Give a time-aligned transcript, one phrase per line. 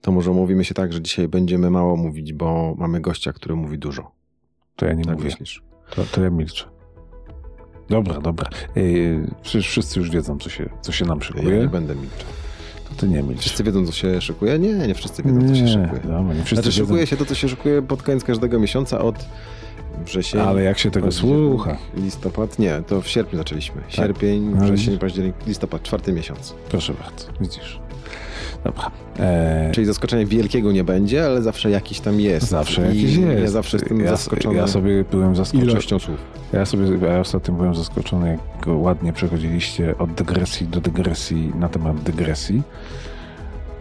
[0.00, 3.78] to może umówimy się tak, że dzisiaj będziemy mało mówić, bo mamy gościa, który mówi
[3.78, 4.10] dużo.
[4.76, 5.24] To ja nie Tak mówię.
[5.24, 5.62] myślisz?
[5.94, 6.64] To, to ja milczę.
[7.88, 8.48] Dobra, dobra.
[8.76, 11.58] Yy, przecież wszyscy już wiedzą, co się, co się nam Ja szykuje.
[11.58, 12.26] nie będę milczał.
[12.88, 13.40] To ty nie milcz.
[13.40, 14.58] Wszyscy wiedzą, co się szykuje?
[14.58, 16.00] Nie, nie wszyscy wiedzą, co się szykuje.
[16.02, 16.84] dobra, nie wszyscy Znaczy, wiedzą.
[16.86, 19.26] szykuje się to, co się szykuje pod koniec każdego miesiąca od
[20.06, 20.40] wrzesień.
[20.40, 22.58] Ale jak się tego słucha, Listopad?
[22.58, 23.82] Nie, to w sierpniu zaczęliśmy.
[23.88, 26.54] Sierpień, No wrzesień, październik, listopad, czwarty miesiąc.
[26.68, 27.80] proszę bardzo, widzisz.
[28.64, 28.90] Dobra.
[29.18, 32.48] E, Czyli zaskoczenia wielkiego nie będzie, ale zawsze jakiś tam jest.
[32.48, 33.42] zawsze I jakiś jest.
[33.42, 35.70] Ja zawsze jestem ja, zaskoczony Ja sobie byłem zaskoczony.
[35.72, 36.16] ilością słów.
[36.52, 42.02] Ja sobie ja ostatnio byłem zaskoczony, jak ładnie przechodziliście od dygresji do dygresji na temat
[42.02, 42.62] dygresji.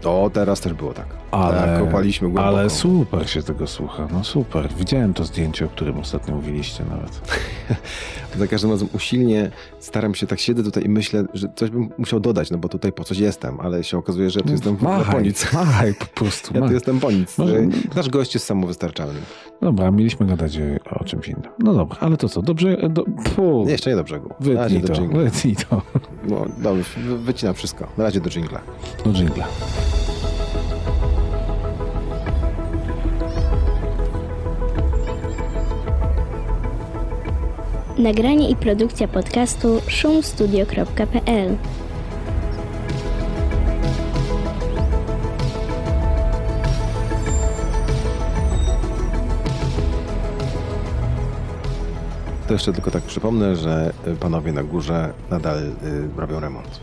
[0.05, 1.19] O, teraz też było tak.
[1.32, 2.48] Ale, tak, kopaliśmy głęboko.
[2.58, 4.08] ale super się tego słucha.
[4.12, 4.70] No super.
[4.78, 7.22] Widziałem to zdjęcie, o którym ostatnio mówiliście nawet.
[8.40, 12.20] Za każdym razem usilnie staram się, tak siedzę tutaj i myślę, że coś bym musiał
[12.20, 14.98] dodać, no bo tutaj po coś jestem, ale się okazuje, że tu jestem w ogóle
[15.00, 15.54] po Machaj, nic.
[15.54, 16.48] machaj po prostu.
[16.48, 16.74] Ja tu machaj.
[16.74, 17.38] jestem po nic.
[17.38, 19.20] Może- Nasz gość jest samowystarczalny.
[19.62, 20.60] Dobra, mieliśmy gadać
[20.91, 21.52] o, czymś innym.
[21.60, 22.41] No dobra, ale to co?
[22.41, 22.77] Dobrze?
[22.90, 24.34] Do, fu, Nie, jeszcze nie do brzegu.
[24.40, 25.82] Wytnij do to, wytnij to.
[26.27, 27.88] No, dobrze, wy- wycinam wszystko.
[27.98, 28.60] Na razie do dżingla.
[29.05, 29.48] Do dżingla.
[38.00, 41.58] Nagranie i produkcja podcastu szumstudio.pl
[52.48, 55.72] To jeszcze tylko tak przypomnę, że panowie na górze nadal y,
[56.18, 56.80] robią remont.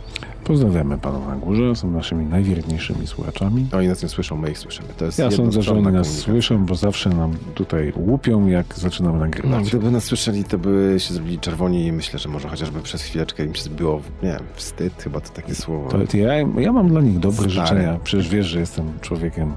[0.46, 3.66] Pozdrawiamy panów na górze, są naszymi najwierniejszymi słuchaczami.
[3.72, 4.88] Oni nas nie słyszą, my ich słyszymy.
[4.98, 9.14] To jest Ja sądzę, że oni nas słyszą, bo zawsze nam tutaj łupią, jak zaczynamy
[9.18, 9.68] No, nagrywać.
[9.68, 13.44] gdyby nas słyszeli, to by się zrobili czerwoni i myślę, że może chociażby przez chwileczkę
[13.44, 15.88] im się zbyło, nie wiem, wstyd, chyba to takie słowo.
[16.08, 17.66] To ja, ja mam dla nich dobre Stary.
[17.66, 17.98] życzenia.
[18.04, 19.52] Przecież wiesz, że jestem człowiekiem,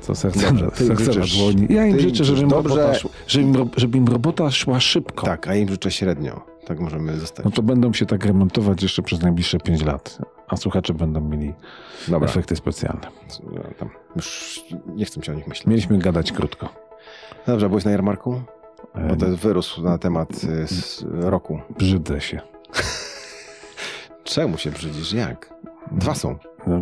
[0.00, 1.66] co serce, Dobrze, ty serce życzysz- dłoni.
[1.70, 5.26] Ja im życzę, żeby im, dobrze- robota, żeby, im, żeby im robota szła szybko.
[5.26, 6.40] Tak, a im życzę średnio.
[6.66, 7.44] Tak możemy zostać.
[7.44, 10.18] No to będą się tak remontować jeszcze przez najbliższe 5 lat,
[10.50, 11.54] a słuchacze będą mieli
[12.08, 13.06] Dobra, efekty specjalne.
[13.78, 15.66] tam już nie chcę się o nich myśleć.
[15.66, 16.68] Mieliśmy gadać krótko.
[17.46, 18.42] Dobrze, byłeś na jarmarku?
[19.08, 20.66] Bo to jest wyrósł na temat y,
[21.30, 21.60] roku.
[21.78, 22.40] Brzydzę się.
[24.24, 25.12] Czemu się brzydzisz?
[25.12, 25.54] Jak?
[25.92, 26.38] Dwa są.
[26.66, 26.78] No,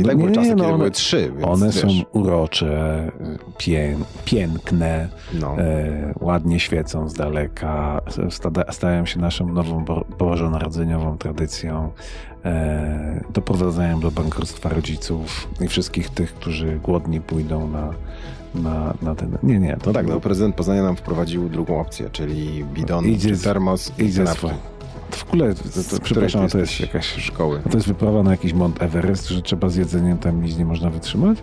[0.00, 3.12] I tak były czasy, no kiedy one, były trzy, one wiesz, są urocze,
[3.58, 5.08] pię, piękne,
[5.40, 5.58] No.
[5.58, 8.00] e, ładnie świecą z daleka,
[8.70, 11.90] stają się naszą nową bo, bożonarodzeniową tradycją,
[12.44, 17.94] e, doprowadzają do bankructwa rodziców i wszystkich tych, którzy głodni pójdą na,
[18.54, 19.38] na, na ten...
[19.42, 19.76] Nie, nie.
[19.76, 23.92] To No tak, no prezydent Poznania nam wprowadził drugą opcję, czyli bidon, Idzie czy termos
[23.98, 24.24] i Idzie.
[25.10, 27.60] W ogóle, to, to, której przepraszam, to jest jakaś szkoły.
[27.70, 30.90] To jest wyprawa na jakiś Mount Everest, że trzeba z jedzeniem tam iść, nie można
[30.90, 31.38] wytrzymać?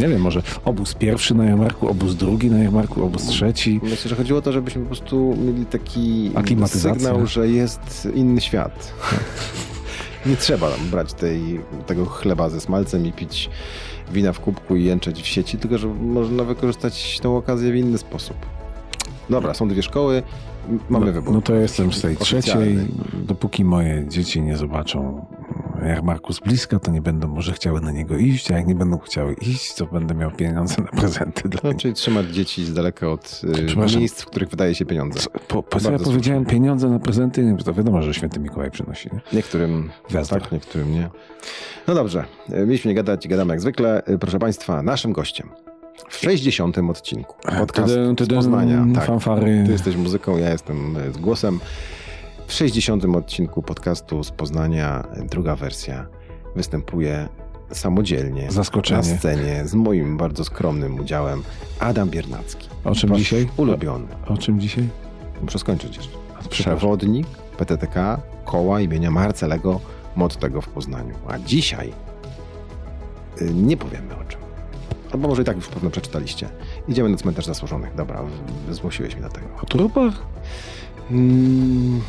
[0.00, 3.80] Nie wiem, może obóz pierwszy na jarmarku, obóz drugi na jarmarku, obóz trzeci.
[3.82, 6.30] Myślę, że chodziło o to, żebyśmy po prostu mieli taki
[6.66, 8.92] sygnał, że jest inny świat.
[10.26, 13.50] Nie trzeba tam brać tej, tego chleba ze smalcem i pić
[14.12, 17.98] wina w kubku i jęczeć w sieci, tylko że można wykorzystać tę okazję w inny
[17.98, 18.36] sposób.
[19.30, 20.22] Dobra, są dwie szkoły,
[20.90, 21.34] mamy no, wybór.
[21.34, 22.42] No to jestem z tej Oficjalny.
[22.42, 22.78] trzeciej.
[23.26, 25.26] Dopóki moje dzieci nie zobaczą
[25.86, 28.98] jarmarku z bliska, to nie będą może chciały na niego iść, a jak nie będą
[28.98, 31.80] chciały iść, to będę miał pieniądze na prezenty dla No, nich.
[31.82, 33.40] czyli trzymać dzieci z daleka od
[33.94, 35.20] y, miejsc, w których wydaje się pieniądze.
[35.48, 37.56] Po, po co ja powiedziałem pieniądze na prezenty?
[37.64, 39.20] To wiadomo, że święty Mikołaj przynosi, nie?
[39.32, 40.40] Niektórym Gwiazda.
[40.40, 41.08] tak, niektórym nie.
[41.88, 44.02] No dobrze, y, mieliśmy nie gadać, gadamy jak zwykle.
[44.08, 45.48] Y, Proszę Państwa, naszym gościem
[46.10, 46.78] w 60.
[46.78, 48.84] odcinku podcastu Tydym, z Poznania.
[48.94, 49.62] Tak, fanfary.
[49.66, 51.60] ty jesteś muzyką, ja jestem y, z głosem.
[52.46, 53.04] W 60.
[53.04, 56.06] odcinku podcastu z Poznania, druga wersja,
[56.56, 57.28] występuje
[57.72, 59.12] samodzielnie Zaskoczenie.
[59.12, 61.42] na scenie z moim bardzo skromnym udziałem
[61.78, 62.68] Adam Biernacki.
[62.84, 63.48] O czym dzisiaj?
[63.56, 64.06] Ulubiony.
[64.28, 64.88] O czym dzisiaj?
[65.42, 66.18] Muszę skończyć jeszcze.
[66.50, 67.26] Przewodnik
[67.58, 69.80] PTTK koła imienia Marcelego
[70.16, 71.14] Mottego w Poznaniu.
[71.28, 71.92] A dzisiaj
[73.42, 74.40] y, nie powiemy o czym.
[75.12, 76.48] Albo może i tak już pewno przeczytaliście.
[76.88, 77.94] Idziemy na cmentarz zasłużonych.
[77.94, 78.22] Dobra,
[78.70, 79.46] zmusiłeś mnie do tego.
[79.62, 80.14] O trupach?
[81.10, 82.00] Mm,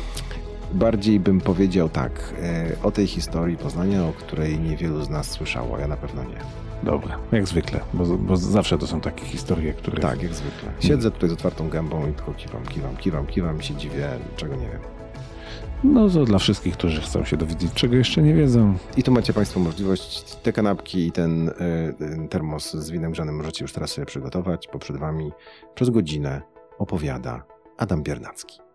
[0.72, 2.34] bardziej bym powiedział tak,
[2.72, 5.78] y, o tej historii Poznania, o której niewielu z nas słyszało.
[5.78, 6.38] Ja na pewno nie.
[6.82, 10.02] Dobra, jak zwykle, bo, bo zawsze to są takie historie, które...
[10.02, 10.70] Tak, jak zwykle.
[10.80, 14.68] Siedzę tutaj z otwartą gębą i tylko kiwam, kiwam, kiwam, kiwam się dziwię, czego nie
[14.68, 15.01] wiem.
[15.84, 18.74] No to dla wszystkich, którzy chcą się dowiedzieć, czego jeszcze nie wiedzą.
[18.96, 23.64] I tu macie Państwo możliwość te kanapki i ten y, termos z winem grzanym możecie
[23.64, 25.32] już teraz sobie przygotować, bo przed Wami
[25.74, 26.42] przez godzinę
[26.78, 27.44] opowiada
[27.78, 28.71] Adam Biernacki.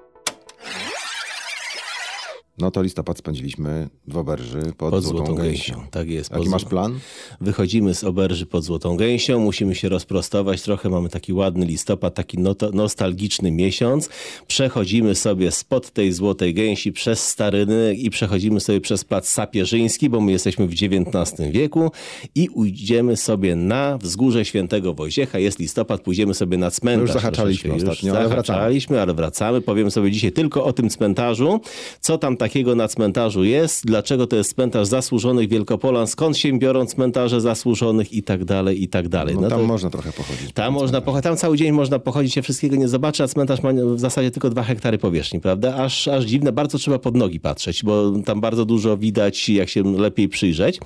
[2.57, 5.73] No to listopad spędziliśmy w Oberży pod, Pod Złotą, Złotą Gęsią.
[5.73, 6.31] Gęsią, tak jest.
[6.31, 6.99] Jaki masz plan?
[7.41, 12.37] Wychodzimy z oberży pod Złotą Gęsią, musimy się rozprostować trochę, mamy taki ładny listopad, taki
[12.73, 14.09] nostalgiczny miesiąc.
[14.47, 20.21] Przechodzimy sobie spod tej Złotej Gęsi przez Staryny i przechodzimy sobie przez Plac Sapieżyński, bo
[20.21, 21.91] my jesteśmy w XIX wieku
[22.35, 25.39] i ujdziemy sobie na wzgórze Świętego Wojciecha.
[25.39, 27.01] Jest listopad, pójdziemy sobie na cmentarz.
[27.01, 28.47] Już zahaczaliśmy ostatnio, ale wracamy.
[28.47, 29.61] zahaczaliśmy, ale wracamy.
[29.61, 31.61] Powiem sobie dzisiaj tylko o tym cmentarzu.
[32.01, 33.85] Co tam takiego na cmentarzu jest?
[33.85, 36.07] Dlaczego to jest cmentarz zasłużonych Wielkopolan?
[36.07, 39.35] Skąd się biorą cmentarze zasłużonych i tak dalej, i tak dalej.
[39.35, 40.53] No, tam to- można trochę pochodzić.
[40.53, 43.73] tam można pochodzić, tam cały dzień można pochodzić, się wszystkiego nie zobaczy, a cmentarz ma
[43.73, 45.75] w zasadzie tylko dwa hektary powierzchni, prawda?
[45.75, 49.83] Aż, aż dziwne, bardzo trzeba pod nogi patrzeć, bo tam bardzo dużo widać, jak się
[49.97, 50.79] lepiej przyjrzeć.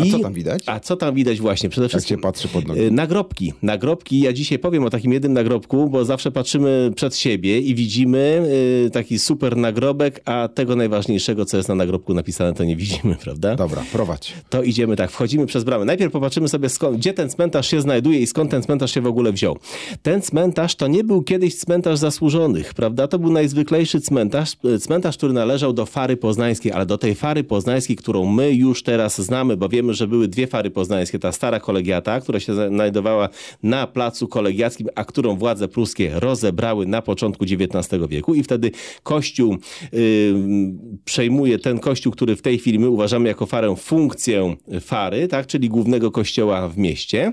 [0.00, 0.62] A co tam widać?
[0.66, 1.68] A co tam widać właśnie?
[1.68, 2.16] Przede Jak wszystkim...
[2.16, 2.80] się patrzy pod nogi?
[2.80, 3.52] Y, Nagrobki.
[3.62, 4.20] Nagrobki.
[4.20, 8.42] Ja dzisiaj powiem o takim jednym nagrobku, bo zawsze patrzymy przed siebie i widzimy
[8.86, 13.16] y, taki super nagrobek, a tego najważniejszego, co jest na nagrobku napisane, to nie widzimy,
[13.24, 13.54] prawda?
[13.54, 14.32] Dobra, prowadź.
[14.50, 15.84] To idziemy tak, wchodzimy przez bramę.
[15.84, 19.06] Najpierw popatrzymy sobie, skąd, gdzie ten cmentarz się znajduje i skąd ten cmentarz się w
[19.06, 19.58] ogóle wziął.
[20.02, 23.08] Ten cmentarz to nie był kiedyś cmentarz zasłużonych, prawda?
[23.08, 27.44] To był najzwyklejszy cmentarz, e, cmentarz, który należał do Fary Poznańskiej, ale do tej Fary
[27.44, 31.18] Poznańskiej, którą my już teraz znamy, bo wiemy, że były dwie Fary Poznańskie.
[31.18, 33.28] Ta stara kolegiata, która się znajdowała
[33.62, 38.70] na placu kolegiackim, a którą władze pruskie rozebrały na początku XIX wieku i wtedy
[39.02, 39.56] Kościół
[41.04, 45.68] przejmuje ten Kościół, który w tej chwili my uważamy jako farę funkcję fary, tak, czyli
[45.68, 47.32] głównego kościoła w mieście.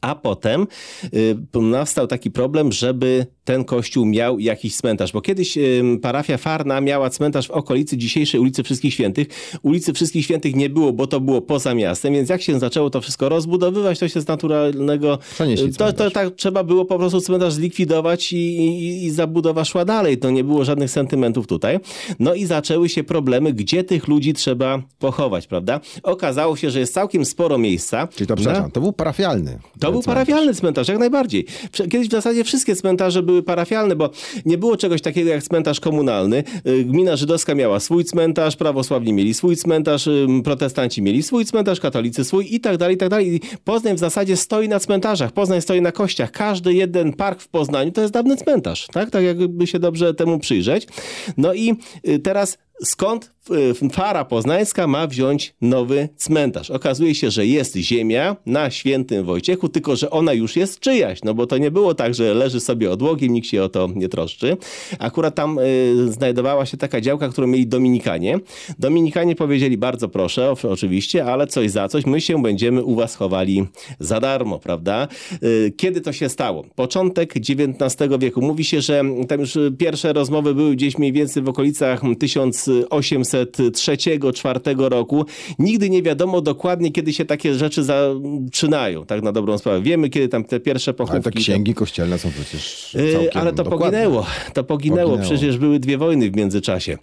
[0.00, 0.66] A potem
[1.14, 6.80] y, nastał taki problem, żeby ten kościół miał jakiś cmentarz, bo kiedyś y, parafia Farna
[6.80, 9.26] miała cmentarz w okolicy dzisiejszej ulicy Wszystkich Świętych.
[9.62, 13.00] Ulicy Wszystkich Świętych nie było, bo to było poza miastem, więc jak się zaczęło to
[13.00, 15.18] wszystko rozbudowywać, to się z naturalnego...
[15.34, 19.84] Przenieśli To, to tak trzeba było po prostu cmentarz zlikwidować i, i, i zabudowa szła
[19.84, 20.18] dalej.
[20.18, 21.78] To nie było żadnych sentymentów tutaj.
[22.18, 25.80] No i zaczęły się problemy, gdzie tych ludzi trzeba pochować, prawda?
[26.02, 28.08] Okazało się, że jest całkiem sporo miejsca.
[28.14, 29.58] Czyli to, na- przepraszam, to był parafialny.
[29.80, 30.26] To był cmentarz.
[30.26, 31.46] parafialny cmentarz, jak najbardziej.
[31.72, 34.10] Kiedyś w zasadzie wszystkie cmentarze były parafialne, bo
[34.44, 36.44] nie było czegoś takiego jak cmentarz komunalny.
[36.66, 40.08] Y, Gmina żydowska miała swój cmentarz, prawosławni mieli swój cmentarz,
[40.44, 43.40] protestanci mieli swój cmentarz, katolicy swój i tak dalej, i tak dalej.
[43.64, 46.30] Poznań w zasadzie stoi na cmentarzach, Poznań stoi na kościach.
[46.30, 49.10] Każdy jeden park w Poznaniu to jest dawny cmentarz, tak?
[49.10, 50.86] Tak jakby się dobrze temu przyjrzeć.
[51.36, 51.74] No i
[52.08, 53.32] y, teraz skąd
[53.84, 56.70] y, Fara Poznańska ma wziąć nowy cmentarz?
[56.70, 61.34] Okazuje się, że jest ziemia na Świętym Wojciechu, tylko że ona już jest czyjaś, no
[61.34, 64.56] bo to nie było tak, że leży sobie odłogiem, nikt się o to nie troszczy.
[64.98, 68.38] Akurat tam y, znajdowała się taka działka, którą mieli Dominikanie.
[68.78, 73.66] Dominikanie powiedzieli bardzo proszę, oczywiście, ale coś za coś, my się będziemy u was chowali
[74.00, 75.08] za darmo, prawda?
[75.42, 76.64] Y, Kiedy to się stało?
[76.74, 78.42] Początek XIX wieku.
[78.42, 82.02] Mówi się, że tam już pierwsze rozmowy były gdzieś mniej więcej w okolicach
[82.66, 85.26] 1803-1804 roku.
[85.58, 89.82] Nigdy nie wiadomo dokładnie, kiedy się takie rzeczy zaczynają, tak na dobrą sprawę.
[89.82, 91.14] Wiemy, kiedy tam te pierwsze pochówki...
[91.14, 94.26] Ale te księgi kościelne są przecież Yy, całkiem ale to poginęło.
[94.54, 95.10] To poginęło.
[95.10, 95.18] Poginęło.
[95.18, 96.98] Przecież były dwie wojny w międzyczasie.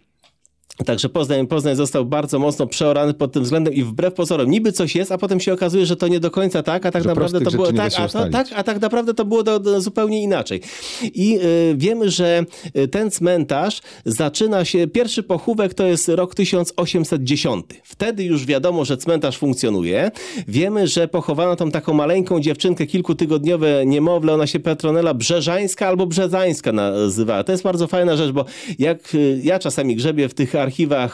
[0.86, 4.95] Także Poznań, Poznań został bardzo mocno przeorany pod tym względem i wbrew pozorom niby coś
[4.95, 7.42] jest, a potem się okazuje, że to nie do końca tak, a tak Że naprawdę
[7.42, 10.62] to było tak, a, tak, a tak naprawdę to było do, do zupełnie inaczej.
[11.04, 12.45] I y, wiemy, że
[12.78, 17.66] y, ten cmentarz zaczyna się, pierwszy pochówek to jest rok 1810.
[17.84, 20.12] Wtedy już wiadomo, że cmentarz funkcjonuje.
[20.48, 26.72] Wiemy, że pochowano tam taką maleńką dziewczynkę, kilkutygodniowe niemowlę, ona się Petronela Brzeżańska albo Brzezańska
[26.72, 27.44] nazywała.
[27.44, 28.46] To jest bardzo fajna rzecz, bo
[28.79, 30.71] jak y, ja czasami grzebię w tych archiwach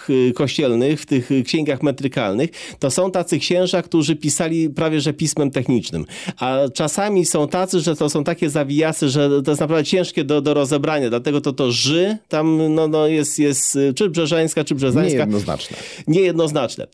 [0.10, 2.50] y, kościelnych, w tych y, księgach metrykalnych,
[2.80, 6.06] to są tacy księża, którzy pisali prawie że pismem technicznym.
[6.40, 10.42] A czasami są tacy, że to są takie zawijasy, że to jest naprawdę ciężkie do,
[10.42, 11.10] do rozebrania.
[11.10, 15.78] Dlatego to to ży tam no, no jest, jest y, czy Brzeżańska, czy Brzezańska Niejednoznaczne.
[16.08, 16.88] niejednoznaczne.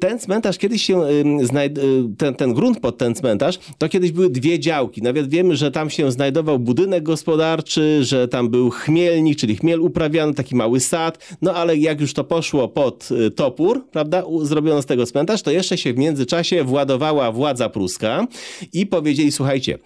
[0.00, 1.02] Ten cmentarz kiedyś się,
[2.18, 5.02] ten, ten grunt pod ten cmentarz, to kiedyś były dwie działki.
[5.02, 10.34] Nawet wiemy, że tam się znajdował budynek gospodarczy, że tam był chmielnik, czyli chmiel uprawiany,
[10.34, 11.36] taki mały sad.
[11.42, 15.50] No ale jak już to poszło pod y, topór, prawda, zrobiono z tego cmentarz, to
[15.50, 18.26] jeszcze się w międzyczasie władowała władza pruska
[18.72, 19.78] i powiedzieli, słuchajcie,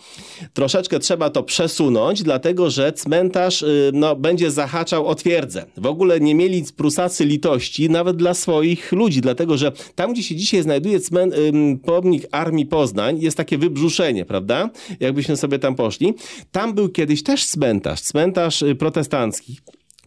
[0.52, 5.64] troszeczkę trzeba to przesunąć, dlatego że cmentarz y, no, będzie zahaczał o twierdzę.
[5.76, 10.36] W ogóle nie mieli Prusacy litości nawet dla swoich ludzi, dlatego że tam, gdzie się
[10.36, 11.32] dzisiaj znajduje cmen,
[11.84, 14.70] pomnik Armii Poznań, jest takie wybrzuszenie, prawda?
[15.00, 16.14] Jakbyśmy sobie tam poszli.
[16.52, 19.56] Tam był kiedyś też cmentarz, cmentarz y, protestancki.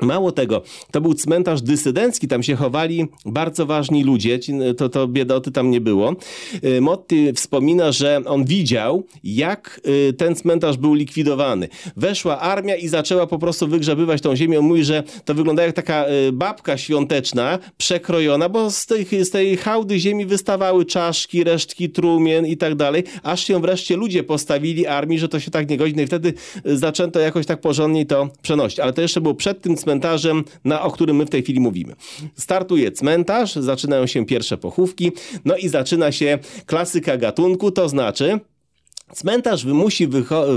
[0.02, 0.62] Mało tego,
[0.92, 4.40] to był cmentarz dysydencki, tam się chowali bardzo ważni ludzie,
[4.78, 6.16] to, to biedoty tam nie było.
[6.64, 11.68] Y, Motti wspomina, że on widział, jak y, ten cmentarz był likwidowany.
[11.96, 14.60] Weszła armia i zaczęła po prostu wygrzebywać tą ziemię.
[14.60, 19.30] On mówi, że to wygląda jak taka y, babka świąteczna, przekrojona, bo z tej, z
[19.30, 24.88] tej hałdy ziemi wystawały czaszki, resztki trumien i tak dalej, aż się wreszcie ludzie postawili
[24.88, 25.94] armii, że to się tak nie godzi.
[25.96, 26.34] No i wtedy
[26.66, 28.80] zaczęto jakoś tak porządniej to przenosić.
[28.80, 29.87] Ale to jeszcze było przed tym cmentarzem,
[30.66, 31.96] na, o którym my w tej chwili mówimy.
[32.36, 35.12] Startuje cmentarz, zaczynają się pierwsze pochówki,
[35.46, 38.40] no i zaczyna się klasyka gatunku, to znaczy
[39.16, 40.08] Cmentarz musi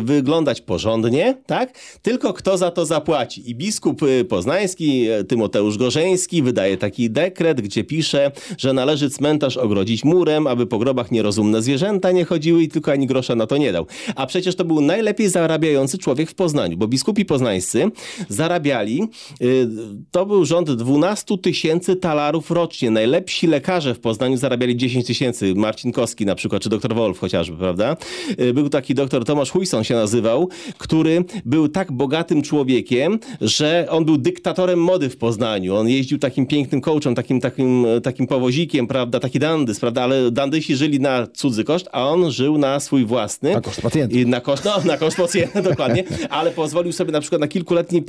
[0.03, 1.79] wyglądać porządnie, tak?
[2.03, 3.51] Tylko kto za to zapłaci.
[3.51, 9.57] I biskup y, poznański, y, Tymoteusz Gorzeński, wydaje taki dekret, gdzie pisze, że należy cmentarz
[9.57, 13.57] ogrodzić murem, aby po grobach nierozumne zwierzęta nie chodziły i tylko ani grosza na to
[13.57, 13.87] nie dał.
[14.17, 17.91] A przecież to był najlepiej zarabiający człowiek w Poznaniu, bo biskupi poznańscy
[18.29, 19.03] zarabiali,
[19.43, 19.69] y,
[20.11, 22.91] to był rząd 12 tysięcy talarów rocznie.
[22.91, 25.55] Najlepsi lekarze w Poznaniu zarabiali 10 tysięcy.
[25.55, 27.97] Marcin Koski na przykład, czy doktor Wolf chociażby, prawda?
[28.41, 34.05] Y, był taki doktor Tomasz Huyson się nazywał, który był tak bogatym człowiekiem, że on
[34.05, 35.77] był dyktatorem mody w Poznaniu.
[35.77, 40.77] On jeździł takim pięknym coachem, takim, takim, takim powozikiem, prawda, taki dandys, prawda, ale dandysi
[40.77, 43.55] żyli na cudzy koszt, a on żył na swój własny.
[43.55, 44.17] Na koszt pacjenta.
[44.17, 48.03] I na koszt, no, na koszt pacjenta, dokładnie, ale pozwolił sobie na przykład na kilkuletni,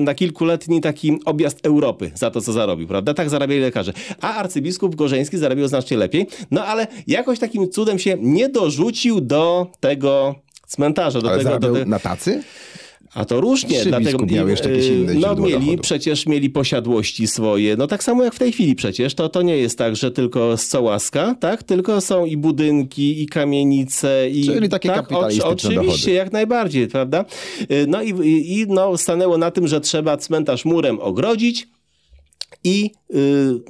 [0.00, 3.14] na kilkuletni taki objazd Europy za to, co zarobił, prawda?
[3.14, 3.92] Tak zarabiali lekarze.
[4.20, 9.73] A arcybiskup Gorzeński zarabiał znacznie lepiej, no ale jakoś takim cudem się nie dorzucił do
[9.80, 10.34] tego
[10.66, 11.20] cmentarza.
[11.20, 11.84] Do Ale tego, do te...
[11.84, 12.42] na tacy?
[13.14, 13.80] A to różnie.
[13.82, 15.82] Czy dlatego miał jeszcze jakieś inne No mieli, dochodu?
[15.82, 17.76] przecież mieli posiadłości swoje.
[17.76, 19.14] No tak samo jak w tej chwili przecież.
[19.14, 21.62] To, to nie jest tak, że tylko z cołaska, tak?
[21.62, 24.30] Tylko są i budynki, i kamienice.
[24.30, 26.12] I, Czyli takie tak, kapitalistyczne Oczywiście, dochody.
[26.12, 27.24] jak najbardziej, prawda?
[27.86, 28.08] No i,
[28.60, 31.68] i no, stanęło na tym, że trzeba cmentarz murem ogrodzić,
[32.64, 33.20] i yy,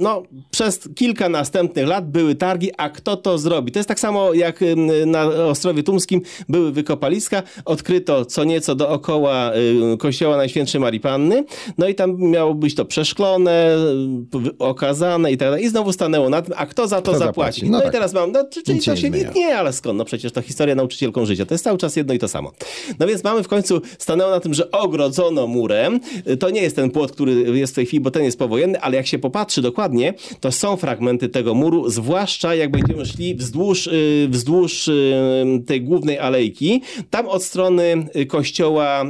[0.01, 3.73] no, przez kilka następnych lat były targi, a kto to zrobi?
[3.73, 9.53] To jest tak samo jak yy, na Ostrowie Tumskim były wykopaliska, odkryto co nieco dookoła
[9.91, 11.45] yy, kościoła Najświętszej Marii Panny,
[11.79, 13.77] no i tam miało być to przeszklone,
[14.59, 15.65] okazane i tak dalej.
[15.65, 17.61] I znowu stanęło na tym, a kto za to Kto zapłaci?
[17.61, 17.71] zapłaci?
[17.71, 17.93] No, No i tak.
[17.93, 19.99] teraz mam, no czyli to się nie nie, ale skąd?
[19.99, 21.47] No przecież to historia nauczycielką życia.
[21.47, 22.53] To jest cały czas jedno i to samo.
[22.99, 26.01] No więc mamy w końcu, stanęło na tym, że ogrodzono murem.
[26.41, 28.97] To nie jest ten płot, który jest w tej chwili, bo ten jest powojenny, ale
[28.97, 34.29] jak się popatrzy dokładnie, to są fragmenty tego muru, zwłaszcza jak będziemy szli wzdłuż, y,
[34.31, 36.83] wzdłuż y, tej głównej alejki.
[37.11, 39.05] Tam od strony y, kościoła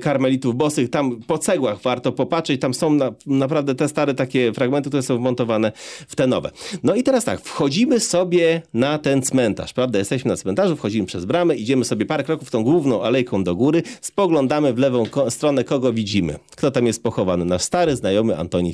[0.00, 4.88] karmelitów bosych, tam po cegłach warto popatrzeć, tam są na, naprawdę te stare takie fragmenty,
[4.88, 5.72] które są wmontowane
[6.08, 6.50] w te nowe.
[6.82, 9.98] No i teraz tak, wchodzimy sobie na ten cmentarz, prawda?
[9.98, 13.82] Jesteśmy na cmentarzu, wchodzimy przez bramę, idziemy sobie parę kroków tą główną alejką do góry,
[14.00, 16.38] spoglądamy w lewą stronę, kogo widzimy.
[16.56, 17.44] Kto tam jest pochowany?
[17.44, 18.72] Nasz stary znajomy Antoni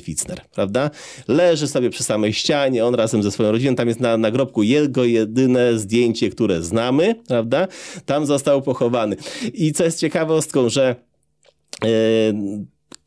[0.51, 0.89] Prawda?
[1.27, 5.03] Leży sobie przy samej ścianie, on razem ze swoją rodziną, tam jest na nagrobku jego
[5.03, 7.67] jedyne zdjęcie, które znamy, prawda?
[8.05, 9.15] Tam został pochowany.
[9.53, 10.95] I co jest ciekawostką, że
[11.83, 11.87] e,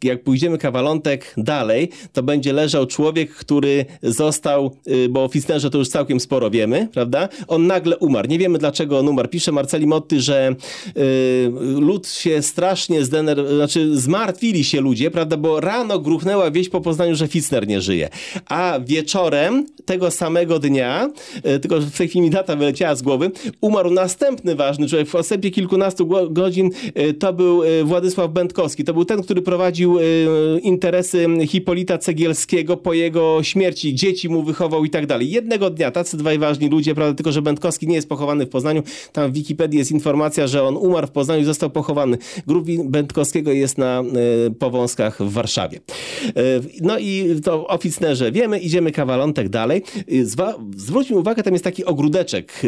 [0.02, 5.78] jak pójdziemy kawalątek dalej, to będzie leżał człowiek, który został, y, bo o Fitznerze to
[5.78, 7.28] już całkiem sporo wiemy, prawda?
[7.48, 8.28] On nagle umarł.
[8.28, 9.28] Nie wiemy dlaczego on umarł.
[9.28, 10.54] Pisze Marceli Motty, że
[10.96, 13.46] y, lud się strasznie zdener...
[13.56, 15.36] znaczy zmartwili się ludzie, prawda?
[15.36, 18.08] Bo rano gruchnęła wieść po Poznaniu, że Fitzner nie żyje.
[18.46, 21.10] A wieczorem tego samego dnia,
[21.46, 25.08] y, tylko w tej chwili mi data wyleciała z głowy, umarł następny ważny człowiek.
[25.08, 26.70] W odstępie kilkunastu go- godzin
[27.18, 28.84] to był Władysław Będkowski.
[28.84, 33.94] To był ten, który prowadził y, interesy Hipolita Cegielskiego po jego śmierci.
[33.94, 35.30] Dzieci mu wychował i tak dalej.
[35.30, 38.82] Jednego dnia, tacy dwaj ważni ludzie, prawda, tylko że Będkowski nie jest pochowany w Poznaniu.
[39.12, 42.18] Tam w Wikipedii jest informacja, że on umarł w Poznaniu i został pochowany.
[42.46, 44.02] Grób Będkowskiego jest na
[44.46, 45.78] y, Powązkach w Warszawie.
[45.78, 46.32] Y,
[46.80, 49.82] no i to o Fitznerze wiemy, idziemy kawalątek dalej.
[50.22, 52.62] Zwa, zwróćmy uwagę, tam jest taki ogródeczek,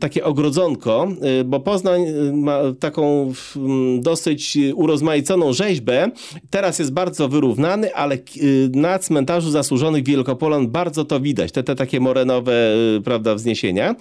[0.00, 1.08] takie ogrodzonko,
[1.44, 6.10] bo Poznań ma taką mm, dosyć urozmaiconą rzeźbę.
[6.50, 11.52] Teraz jest bardzo wyrównany, ale y, na cmentarzu zasłużonych Wielkopolan bardzo to widać.
[11.52, 12.52] Te, te takie morenowe
[12.96, 13.94] y, prawda, wzniesienia.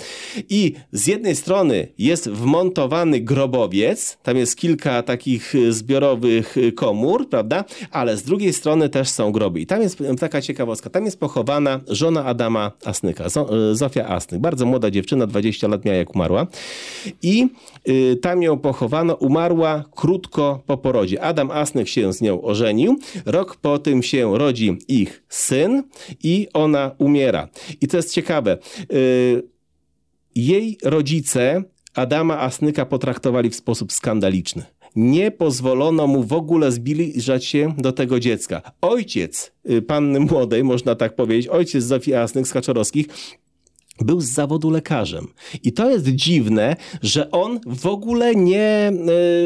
[0.50, 7.64] I z jednej strony jest wmontowany grobowiec, tam jest kilka takich y, zbiorowych komór, prawda?
[7.92, 9.62] Ale z drugiej strony też są groby.
[9.62, 10.90] I tam jest taka ciekawostka.
[10.90, 14.42] Tam jest pochowana żona Adama Asnyka, Zo- Zofia Asnyk.
[14.42, 16.48] Bardzo młoda dziewczyna, 20 lat miała jak umarła.
[17.22, 17.48] I
[18.22, 21.22] tam ją pochowano, umarła krótko po porodzie.
[21.22, 23.00] Adam Asnyk się z nią ożenił.
[23.26, 25.84] Rok po tym się rodzi ich syn
[26.24, 27.48] i ona umiera.
[27.82, 28.58] I to jest ciekawe.
[28.94, 29.44] Y,
[30.36, 31.64] jej rodzice
[31.94, 34.64] Adama Asnyka potraktowali w sposób skandaliczny.
[34.96, 38.62] nie pozwolono mu w ogóle zbliżać się do tego dziecka.
[38.82, 43.08] Ojciec y, panny młodej, można tak powiedzieć, ojciec Zofii Asnyk z Kaczorowskich,
[44.00, 45.28] był z zawodu lekarzem.
[45.64, 48.92] I to jest dziwne, że on w ogóle nie...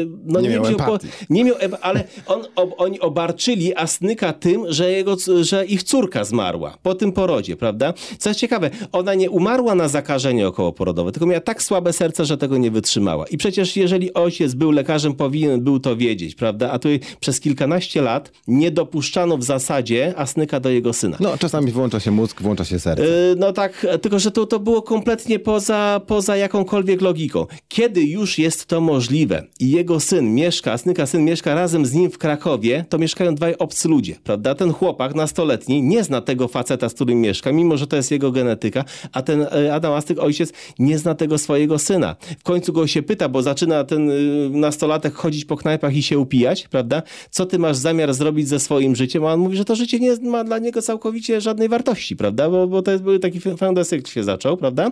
[0.02, 1.08] y, No Nie miał wziął empatii.
[1.30, 6.76] nie miał, ale on, ob, oni obarczyli Asnyka tym, że, jego, że ich córka zmarła
[6.82, 7.94] po tym porodzie, prawda?
[8.18, 12.36] Co jest ciekawe, ona nie umarła na zakażenie okołoporodowe, tylko miała tak słabe serce, że
[12.38, 13.26] tego nie wytrzymała.
[13.26, 16.70] I przecież jeżeli ojciec był lekarzem, powinien był to wiedzieć, prawda?
[16.70, 21.16] A tutaj przez kilkanaście lat nie dopuszczano w zasadzie Asnyka do jego syna.
[21.20, 23.02] No, czasami włącza się mózg, włącza się serce.
[23.04, 27.46] Yy, No tak, tylko że to, to było kompletnie poza, poza jakąkolwiek logiką.
[27.68, 32.10] Kiedy już jest to możliwe i jego syn mieszka, Asnyka syn mieszka razem z nim
[32.10, 34.54] w Krakowie, to mieszkają dwaj obcy ludzie, prawda?
[34.54, 38.32] Ten chłopak nastoletni nie zna tego faceta, z którym mieszka, mimo że to jest jego
[38.32, 42.16] genetyka, a ten e, Adam Astyk, ojciec, nie zna tego swojego syna.
[42.38, 46.18] W końcu go się pyta, bo zaczyna ten y, nastolatek chodzić po knajpach i się
[46.18, 47.02] upijać, prawda?
[47.30, 49.24] Co ty masz zamiar zrobić ze swoim życiem?
[49.24, 52.50] A on mówi, że to życie nie ma dla niego całkowicie żadnej wartości, prawda?
[52.50, 54.90] Bo, bo to jest, był taki fandesyk się zaczął, prawda?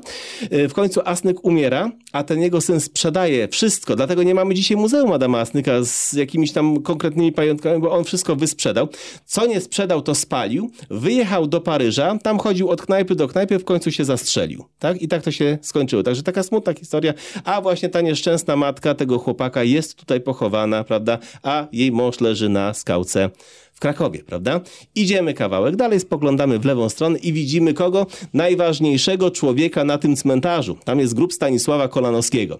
[0.52, 3.97] Y, W końcu Asnyk umiera, a ten jego syn sprzedaje wszystko.
[3.97, 8.37] Dlatego nie mamy dzisiaj Muzeum Adama Asnyka z jakimiś tam konkretnymi pamiątkami, bo on wszystko
[8.37, 8.88] wysprzedał.
[9.25, 10.71] Co nie sprzedał, to spalił.
[10.90, 14.64] Wyjechał do Paryża, tam chodził od knajpy do knajpy, w końcu się zastrzelił.
[14.78, 15.02] Tak?
[15.02, 16.02] I tak to się skończyło.
[16.02, 17.14] Także taka smutna historia.
[17.45, 21.18] A właśnie ta nieszczęsna matka tego chłopaka jest tutaj pochowana, prawda?
[21.42, 23.30] A jej mąż leży na skałce
[23.79, 24.61] w Krakowie, prawda?
[24.95, 28.07] Idziemy kawałek dalej, spoglądamy w lewą stronę i widzimy kogo?
[28.35, 30.79] Najważniejszego człowieka na tym cmentarzu.
[30.85, 32.59] Tam jest grób Stanisława Kolanowskiego.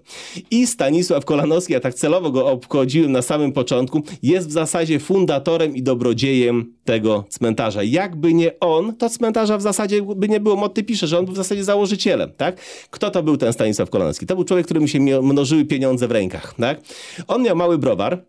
[0.51, 5.77] I Stanisław Kolanowski, ja tak celowo go obchodziłem na samym początku, jest w zasadzie fundatorem
[5.77, 7.83] i dobrodziejem tego cmentarza.
[7.83, 10.57] Jakby nie on, to cmentarza w zasadzie by nie było.
[10.57, 12.61] Motty pisze, że on był w zasadzie założycielem, tak?
[12.91, 14.27] Kto to był ten Stanisław Kolanowski?
[14.27, 16.81] To był człowiek, którym się mnożyły pieniądze w rękach, tak?
[17.29, 18.25] On miał mały browar,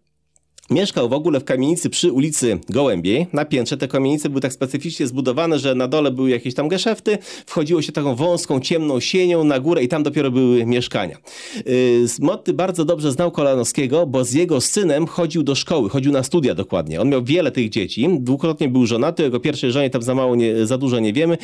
[0.69, 3.27] Mieszkał w ogóle w kamienicy przy ulicy Gołębiej.
[3.33, 7.17] Na piętrze te kamienice były tak specyficznie zbudowane, że na dole były jakieś tam geszefty,
[7.45, 11.17] wchodziło się taką wąską, ciemną sienią na górę i tam dopiero były mieszkania.
[11.65, 16.23] Yy, Motty bardzo dobrze znał Kolanowskiego, bo z jego synem chodził do szkoły, chodził na
[16.23, 17.01] studia dokładnie.
[17.01, 20.65] On miał wiele tych dzieci, dwukrotnie był żonaty, jego pierwszej żonie tam za mało, nie,
[20.65, 21.37] za dużo nie wiemy,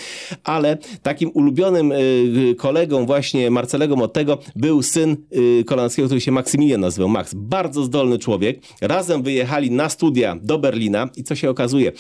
[0.44, 6.82] ale takim ulubionym yy, kolegą właśnie Marcelego Mottego był syn yy, Kolanowskiego, który się Maksymilian
[6.82, 7.34] nazywał, Max.
[7.34, 8.60] Bardzo zdolny człowiek.
[8.82, 11.92] Razem wyjechali na studia do Berlina i co się okazuje?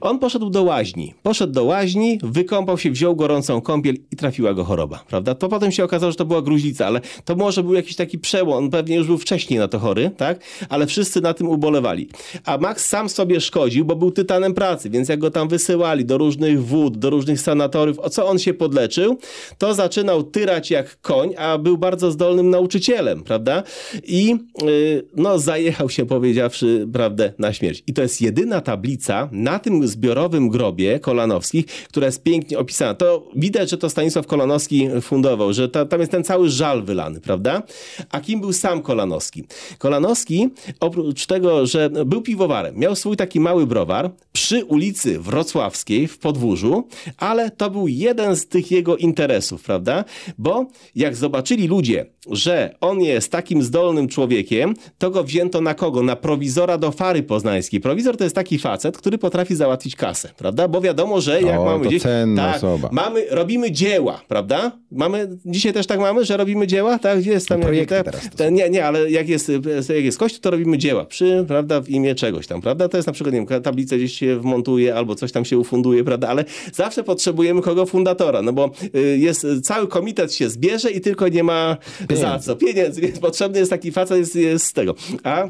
[0.00, 1.14] On poszedł do łaźni.
[1.22, 5.34] Poszedł do łaźni, wykąpał się, wziął gorącą kąpiel i trafiła go choroba, prawda?
[5.34, 8.64] To potem się okazało, że to była gruźlica, ale to może był jakiś taki przełom.
[8.64, 10.40] On pewnie już był wcześniej na to chory, tak?
[10.68, 12.08] Ale wszyscy na tym ubolewali.
[12.44, 16.18] A Max sam sobie szkodził, bo był tytanem pracy, więc jak go tam wysyłali do
[16.18, 19.18] różnych wód, do różnych sanatoriów, o co on się podleczył,
[19.58, 23.62] to zaczynał tyrać jak koń, a był bardzo zdolnym nauczycielem, prawda?
[24.04, 26.57] I yy, no zajechał się, powiedziawszy
[26.92, 27.82] prawdę, na śmierć.
[27.86, 32.94] I to jest jedyna tablica na tym zbiorowym grobie Kolanowskich, która jest pięknie opisana.
[32.94, 37.20] To widać, że to Stanisław Kolanowski fundował, że ta, tam jest ten cały żal wylany,
[37.20, 37.62] prawda?
[38.10, 39.44] A kim był sam Kolanowski?
[39.78, 40.48] Kolanowski,
[40.80, 46.88] oprócz tego, że był piwowarem, miał swój taki mały browar przy ulicy Wrocławskiej w Podwórzu,
[47.16, 50.04] ale to był jeden z tych jego interesów, prawda?
[50.38, 56.02] Bo jak zobaczyli ludzie, że on jest takim zdolnym człowiekiem, to go wzięto na kogo?
[56.02, 56.16] Na
[56.48, 57.80] prowizora do Fary Poznańskiej.
[57.80, 60.68] Prowizor to jest taki facet, który potrafi załatwić kasę, prawda?
[60.68, 62.02] Bo wiadomo, że jak O, mamy gdzieś...
[62.02, 62.88] cenna tak, osoba.
[62.92, 64.72] mamy, robimy dzieła, prawda?
[64.92, 67.18] Mamy, dzisiaj też tak mamy, że robimy dzieła, tak?
[67.20, 67.60] Gdzie jest tam...
[67.60, 69.52] projekty te- teraz te- nie, nie, ale jak jest,
[69.88, 72.88] jak jest kościół, to robimy dzieła przy, prawda, w imię czegoś tam, prawda?
[72.88, 76.04] To jest na przykład, nie wiem, tablicę gdzieś się wmontuje albo coś tam się ufunduje,
[76.04, 76.28] prawda?
[76.28, 81.28] Ale zawsze potrzebujemy kogo fundatora, no bo y, jest, cały komitet się zbierze i tylko
[81.28, 81.76] nie ma
[82.10, 82.56] za co.
[82.56, 84.94] Pieniędzy, więc potrzebny jest taki facet jest, jest z tego.
[85.24, 85.48] A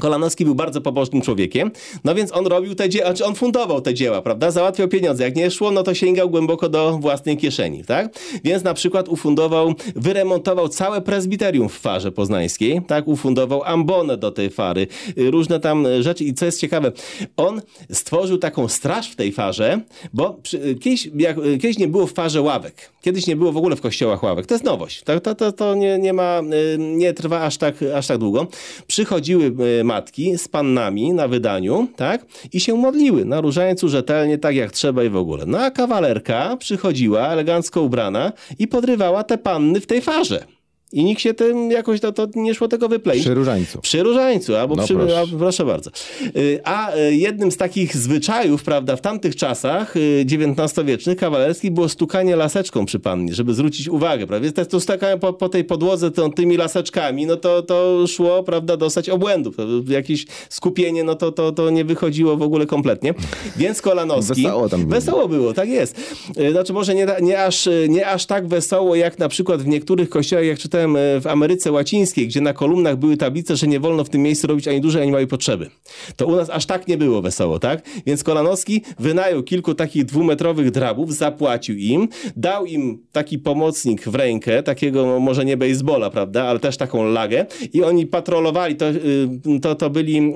[0.00, 1.70] Kolanowski był bardzo pobożnym człowiekiem,
[2.04, 4.50] no więc on robił te dzieła, znaczy on fundował te dzieła, prawda?
[4.50, 5.24] Załatwiał pieniądze.
[5.24, 8.18] Jak nie szło, no to sięgał głęboko do własnej kieszeni, tak?
[8.44, 13.08] Więc na przykład ufundował, wyremontował całe prezbiterium w Farze Poznańskiej, tak?
[13.08, 14.86] Ufundował ambonę do tej fary,
[15.18, 16.24] y, różne tam rzeczy.
[16.24, 16.92] I co jest ciekawe,
[17.36, 19.80] on stworzył taką straż w tej farze,
[20.12, 22.92] bo przy, y, kiedyś, jak, y, kiedyś nie było w farze ławek.
[23.02, 24.46] Kiedyś nie było w ogóle w kościołach ławek.
[24.46, 25.02] To jest nowość.
[25.02, 26.40] To, to, to, to nie, nie ma,
[26.78, 28.46] nie trwa aż tak, aż tak długo.
[28.86, 29.52] Przychodziły
[29.84, 32.26] matki z pannami na wydaniu, tak?
[32.52, 35.46] I się modliły na różańcu rzetelnie, tak jak trzeba i w ogóle.
[35.46, 40.44] No a kawalerka przychodziła elegancko ubrana i podrywała te panny w tej farze.
[40.92, 43.22] I nikt się tym jakoś, to, to nie szło tego wypleić.
[43.22, 43.80] Przy Różańcu.
[43.80, 45.20] Przy Różańcu, albo No przy, proszę.
[45.20, 45.90] a, proszę bardzo.
[46.36, 51.88] Y, A y, jednym z takich zwyczajów, prawda, w tamtych czasach y, XIX-wiecznych, kawalerskich, było
[51.88, 54.50] stukanie laseczką przy pannie, żeby zwrócić uwagę, prawda?
[54.50, 58.76] Więc to stukanie po, po tej podłodze tą, tymi laseczkami, no to, to szło, prawda,
[58.76, 59.56] dostać obłędów.
[59.88, 63.14] Jakieś skupienie, no to, to, to nie wychodziło w ogóle kompletnie.
[63.56, 64.42] Więc Kolanowski...
[64.42, 64.90] Wesoło tam było.
[64.90, 65.96] Wesoło było, tak jest.
[66.38, 69.66] Y, Znaczy może nie, nie, aż, y, nie aż tak wesoło, jak na przykład w
[69.66, 73.80] niektórych kościołach, jak czytałem y, w Ameryce Łacińskiej, gdzie na kolumnach były tablice, że nie
[73.80, 75.70] wolno w tym miejscu robić ani dużej, ani małej potrzeby.
[76.16, 77.82] To u nas aż tak nie było wesoło, tak?
[78.06, 84.62] Więc Kolanowski wynajął kilku takich dwumetrowych drabów, zapłacił im, dał im taki pomocnik w rękę,
[84.62, 89.60] takiego no, może nie baseballa, prawda, ale też taką lagę i oni patrolowali, to, y,
[89.62, 90.32] to, to byli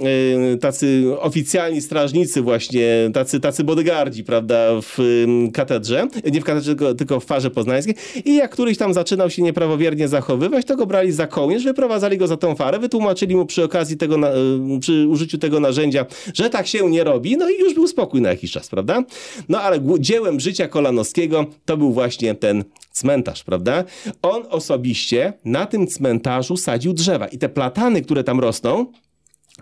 [0.54, 6.76] y, tacy oficjalni strażnicy właśnie, tacy, tacy bodyguardzi, prawda, w ym, katedrze, nie w katedrze,
[6.76, 10.35] tylko, tylko w farze poznańskiej i jak któryś tam zaczynał się nieprawowiernie zachowywać,
[10.66, 14.16] to go brali za kołnierz, wyprowadzali go za tą farę, wytłumaczyli mu przy okazji tego,
[14.16, 17.86] na, y, przy użyciu tego narzędzia, że tak się nie robi, no i już był
[17.86, 19.02] spokój na jakiś czas, prawda?
[19.48, 23.84] No ale dziełem życia Kolanowskiego to był właśnie ten cmentarz, prawda?
[24.22, 28.86] On osobiście na tym cmentarzu sadził drzewa i te platany, które tam rosną,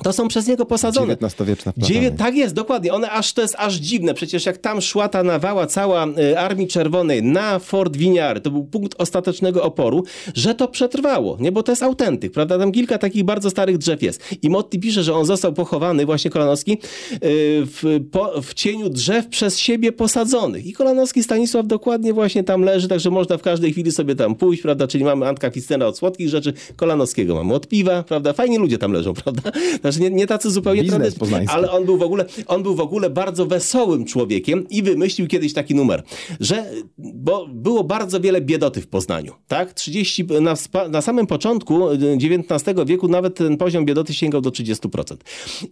[0.03, 1.13] to są przez niego posadzone.
[1.13, 2.11] XIX-wieczna Dziewię...
[2.11, 2.93] Tak jest, dokładnie.
[2.93, 4.15] One aż to jest aż dziwne.
[4.15, 8.65] Przecież jak tam szła ta nawała cała y, Armii Czerwonej na Fort Winiary, to był
[8.65, 10.05] punkt ostatecznego oporu,
[10.35, 11.53] że to przetrwało, nie?
[11.53, 12.59] Bo to jest autentyk, prawda?
[12.59, 14.23] Tam kilka takich bardzo starych drzew jest.
[14.43, 16.79] I Motti pisze, że on został pochowany, właśnie Kolanowski, y,
[17.23, 20.67] w, po, w cieniu drzew przez siebie posadzonych.
[20.67, 24.63] I Kolanowski Stanisław dokładnie właśnie tam leży, także można w każdej chwili sobie tam pójść,
[24.63, 24.87] prawda?
[24.87, 28.33] Czyli mamy Antka Ficera od słodkich rzeczy, Kolanowskiego mamy od piwa, prawda?
[28.33, 29.43] Fajni ludzie tam leżą, prawda?
[29.85, 32.81] Znaczy nie, nie tacy zupełnie Biznes tradycyjni, ale on był w ogóle, on był w
[32.81, 36.03] ogóle bardzo wesołym człowiekiem i wymyślił kiedyś taki numer,
[36.40, 39.73] że bo było bardzo wiele biedoty w Poznaniu, tak?
[39.73, 40.55] 30, na,
[40.88, 45.16] na samym początku XIX wieku nawet ten poziom biedoty sięgał do 30%.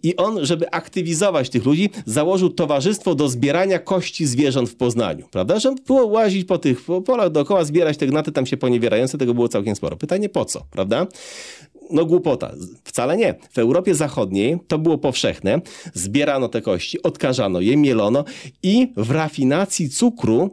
[0.03, 5.61] I on, żeby aktywizować tych ludzi, założył towarzystwo do zbierania kości zwierząt w Poznaniu, prawda?
[5.61, 9.35] Że było łazić po tych po polach dookoła, zbierać te gnaty tam się poniewierające, tego
[9.35, 9.97] było całkiem sporo.
[9.97, 11.07] Pytanie po co, prawda?
[11.93, 12.53] No głupota.
[12.85, 13.35] Wcale nie.
[13.53, 15.61] W Europie Zachodniej to było powszechne.
[15.95, 18.25] Zbierano te kości, odkażano je, mielono
[18.63, 20.51] i w rafinacji cukru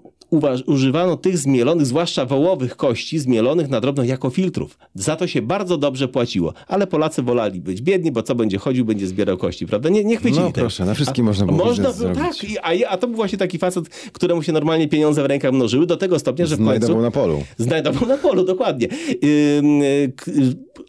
[0.66, 4.78] używano tych zmielonych, zwłaszcza wołowych kości, zmielonych na drobno jako filtrów.
[4.96, 6.54] Za to się bardzo dobrze płaciło.
[6.68, 9.90] Ale Polacy wolali być biedni, bo co będzie chodził, będzie zbierał kości, prawda?
[9.90, 10.60] Nie, nie chwycili No tego.
[10.62, 12.34] proszę, na wszystkim można było Można było, tak.
[12.64, 15.98] A, a to był właśnie taki facet, któremu się normalnie pieniądze w rękach mnożyły, do
[15.98, 16.70] tego stopnia, że w końcu...
[16.78, 17.44] Znajdował na polu.
[17.58, 18.88] Znajdował na polu, dokładnie.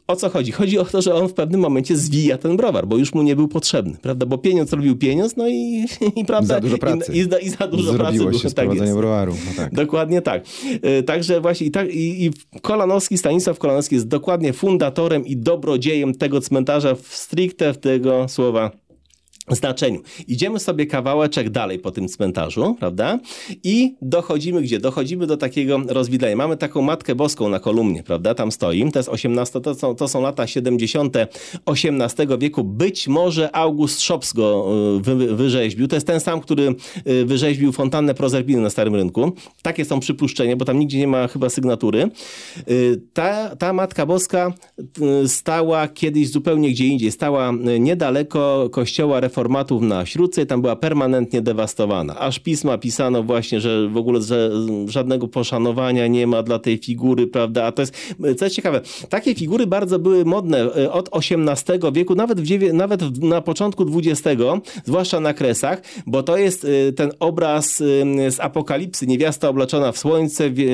[0.07, 0.53] O co chodzi?
[0.53, 3.37] Chodzi o to, że on w pewnym momencie zwija ten browar, bo już mu nie
[3.37, 4.27] był potrzebny, prawda?
[4.27, 5.85] Bo pieniądz robił pieniądz, no i,
[6.17, 6.55] i prawda?
[6.55, 7.13] Za dużo pracy.
[7.13, 8.43] I, i, za- i za dużo pracy Zrobiło było.
[8.43, 8.95] się z tak jest.
[8.97, 9.30] browaru.
[9.33, 9.75] No tak.
[9.75, 10.45] Dokładnie tak.
[10.99, 12.31] Y, Także właśnie i, tak, i, i
[12.63, 18.71] Kolanowski, Stanisław Kolanowski jest dokładnie fundatorem i dobrodziejem tego cmentarza w stricte w tego słowa
[19.55, 20.01] znaczeniu.
[20.29, 23.19] Idziemy sobie kawałeczek dalej po tym cmentarzu, prawda?
[23.65, 24.79] I dochodzimy gdzie?
[24.79, 26.37] Dochodzimy do takiego rozwidlenia.
[26.37, 28.35] Mamy taką Matkę Boską na kolumnie, prawda?
[28.35, 28.93] Tam stoi.
[28.93, 31.17] To jest 18, to są, to są lata 70.
[31.67, 32.65] XVIII wieku.
[32.65, 35.89] Być może August Szops go y, wy, wyrzeźbił.
[35.89, 36.75] To jest ten sam, który
[37.07, 39.33] y, wyrzeźbił fontannę Prozerbiny na Starym Rynku.
[39.63, 42.11] Takie są przypuszczenia, bo tam nigdzie nie ma chyba sygnatury.
[42.71, 44.53] Y, Ta, ta Matka Boska
[45.27, 47.13] stała kiedyś zupełnie gdzie indziej.
[47.13, 52.19] Stała niedaleko kościoła reformatów na Śródce i tam była permanentnie dewastowana.
[52.19, 54.51] Aż pisma pisano właśnie, że w ogóle że
[54.89, 57.65] żadnego poszanowania nie ma dla tej figury, prawda?
[57.65, 57.95] A to jest,
[58.39, 63.19] co jest ciekawe, takie figury bardzo były modne y, od XVIII wieku, nawet, w nawet
[63.23, 64.43] na początku XX,
[64.85, 67.77] zwłaszcza na kresach, bo to jest y, ten obraz
[68.29, 70.71] z Apokalipsy, niewiasta obleczona w słońce, wie-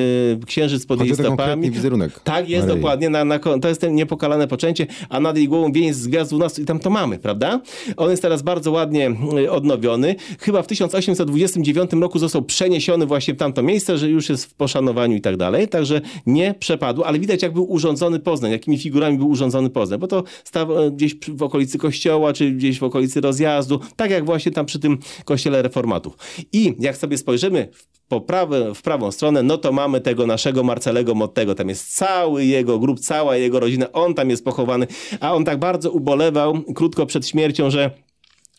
[0.47, 1.71] księżyc pod Chodzi jej stopami.
[1.71, 2.21] wizerunek.
[2.21, 2.81] Tak jest, Maryi.
[2.83, 3.11] dokładnie.
[3.11, 6.63] Na, na, to jest ten niepokalane poczęcie, a nad jej głową wieniec z gwiazd 12
[6.63, 7.61] i tam to mamy, prawda?
[7.97, 10.15] On jest teraz bardzo ładnie y, odnowiony.
[10.41, 15.17] Chyba w 1829 roku został przeniesiony właśnie w tamto miejsce, że już jest w poszanowaniu
[15.17, 19.29] i tak dalej, także nie przepadł, ale widać jak był urządzony Poznań, jakimi figurami był
[19.29, 23.81] urządzony Poznań, bo to stał e, gdzieś w okolicy kościoła, czy gdzieś w okolicy rozjazdu,
[23.97, 26.17] tak jak właśnie tam przy tym kościele reformatów.
[26.53, 27.69] I jak sobie spojrzymy
[28.09, 31.55] po prawe, w prawą stronę, no to mamy tego naszego Marcelego Mottego.
[31.55, 33.93] Tam jest cały jego grup, cała jego rodzina.
[33.93, 34.87] On tam jest pochowany,
[35.21, 38.06] a on tak bardzo ubolewał krótko przed śmiercią, że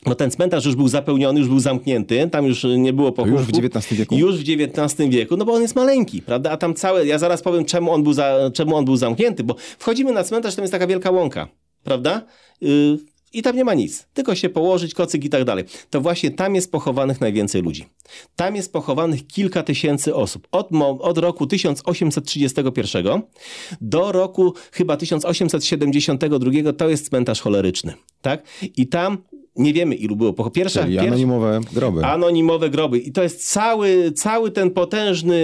[0.06, 3.40] no ten cmentarz już był zapełniony, już był zamknięty, tam już nie było pochówku.
[3.40, 4.16] już w XIX wieku?
[4.16, 6.52] Już w XIX wieku, no bo on jest maleńki, prawda?
[6.52, 9.56] A tam całe, ja zaraz powiem, czemu on był, za, czemu on był zamknięty, bo
[9.80, 11.48] wchodzimy na cmentarz, tam jest taka wielka łąka,
[11.84, 12.26] prawda?
[12.62, 12.98] Yy,
[13.34, 15.64] i tam nie ma nic, tylko się położyć, kocyk i tak dalej.
[15.90, 17.86] To właśnie tam jest pochowanych najwięcej ludzi.
[18.36, 20.48] Tam jest pochowanych kilka tysięcy osób.
[20.52, 23.22] Od, od roku 1831
[23.82, 27.94] do roku chyba 1872 to jest cmentarz choleryczny.
[28.22, 28.44] Tak?
[28.78, 29.18] I tam
[29.58, 32.06] nie wiemy ilu było po pierwsze, Czyli anonimowe groby.
[32.06, 33.00] Anonimowe groby.
[33.00, 35.36] I to jest cały, cały ten potężny,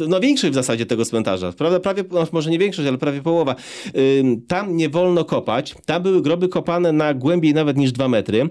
[0.00, 1.80] y, no większość w zasadzie tego cmentarza, prawda?
[1.80, 3.54] Prawie, no może nie większość, ale prawie połowa.
[4.48, 5.74] Tam nie wolno kopać.
[5.86, 8.48] Tam były groby kopane na głębiej nawet niż dwa metry.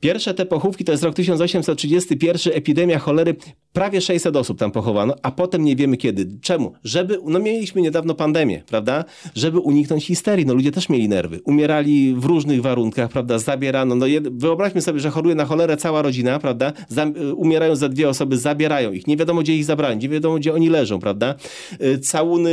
[0.00, 3.36] Pierwsze te pochówki to jest rok 1831, epidemia cholery,
[3.72, 6.38] prawie 600 osób tam pochowano, a potem nie wiemy kiedy.
[6.40, 6.72] Czemu?
[6.84, 9.04] Żeby, no mieliśmy niedawno pandemię, prawda?
[9.34, 10.46] Żeby uniknąć histerii.
[10.46, 11.40] No ludzie też mieli nerwy.
[11.44, 13.38] Umierali w różnych warunkach, prawda?
[13.38, 16.72] Zabierano, no jed wyobraźmy sobie, że choruje na cholerę cała rodzina, prawda?
[17.16, 19.06] Y, umierają za dwie osoby, zabierają ich.
[19.06, 21.34] Nie wiadomo, gdzie ich zabrali, nie wiadomo, gdzie oni leżą, prawda?
[21.82, 22.50] Y, całuny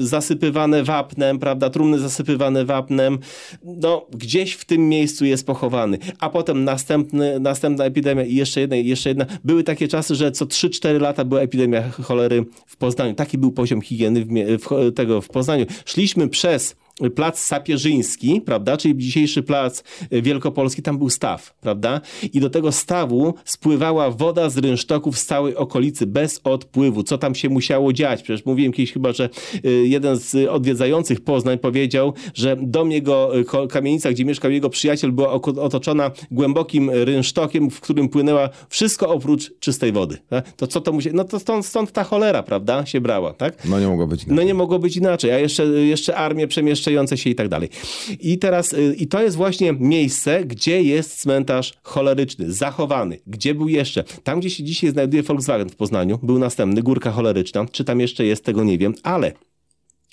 [0.00, 1.70] y, zasypywane wapnem, prawda?
[1.70, 3.18] Trumny zasypywane wapnem.
[3.64, 5.98] No, gdzieś w tym miejscu jest pochowany.
[6.18, 9.26] A potem następny, następna epidemia i jeszcze jedna, i jeszcze jedna.
[9.44, 13.14] Były takie czasy, że co 3-4 lata była epidemia cholery w Poznaniu.
[13.14, 14.28] Taki był poziom higieny w,
[14.58, 15.66] w, tego w Poznaniu.
[15.84, 16.76] Szliśmy przez
[17.14, 22.00] plac Sapieżyński, prawda, czyli dzisiejszy plac Wielkopolski, tam był staw, prawda,
[22.32, 27.02] i do tego stawu spływała woda z rynsztoków z całej okolicy bez odpływu.
[27.02, 28.22] Co tam się musiało dziać?
[28.22, 29.28] Przecież mówiłem kiedyś chyba, że
[29.64, 35.12] y, jeden z odwiedzających Poznań powiedział, że dom jego, y, kamienica, gdzie mieszkał jego przyjaciel,
[35.12, 40.18] była otoczona głębokim rynsztokiem, w którym płynęła wszystko oprócz czystej wody.
[40.28, 40.52] Tak?
[40.52, 41.10] To co to musi...
[41.12, 43.64] No to stąd, stąd ta cholera, prawda, się brała, tak?
[43.64, 44.36] No nie mogło być inaczej.
[44.36, 47.68] No nie mogło być inaczej, a jeszcze, jeszcze armię przemieszczała się i tak dalej.
[48.20, 53.18] I teraz, y, i to jest właśnie miejsce, gdzie jest cmentarz choleryczny, zachowany.
[53.26, 54.04] Gdzie był jeszcze?
[54.22, 57.66] Tam, gdzie się dzisiaj znajduje Volkswagen w Poznaniu, był następny, Górka Choleryczna.
[57.72, 59.32] Czy tam jeszcze jest, tego nie wiem, ale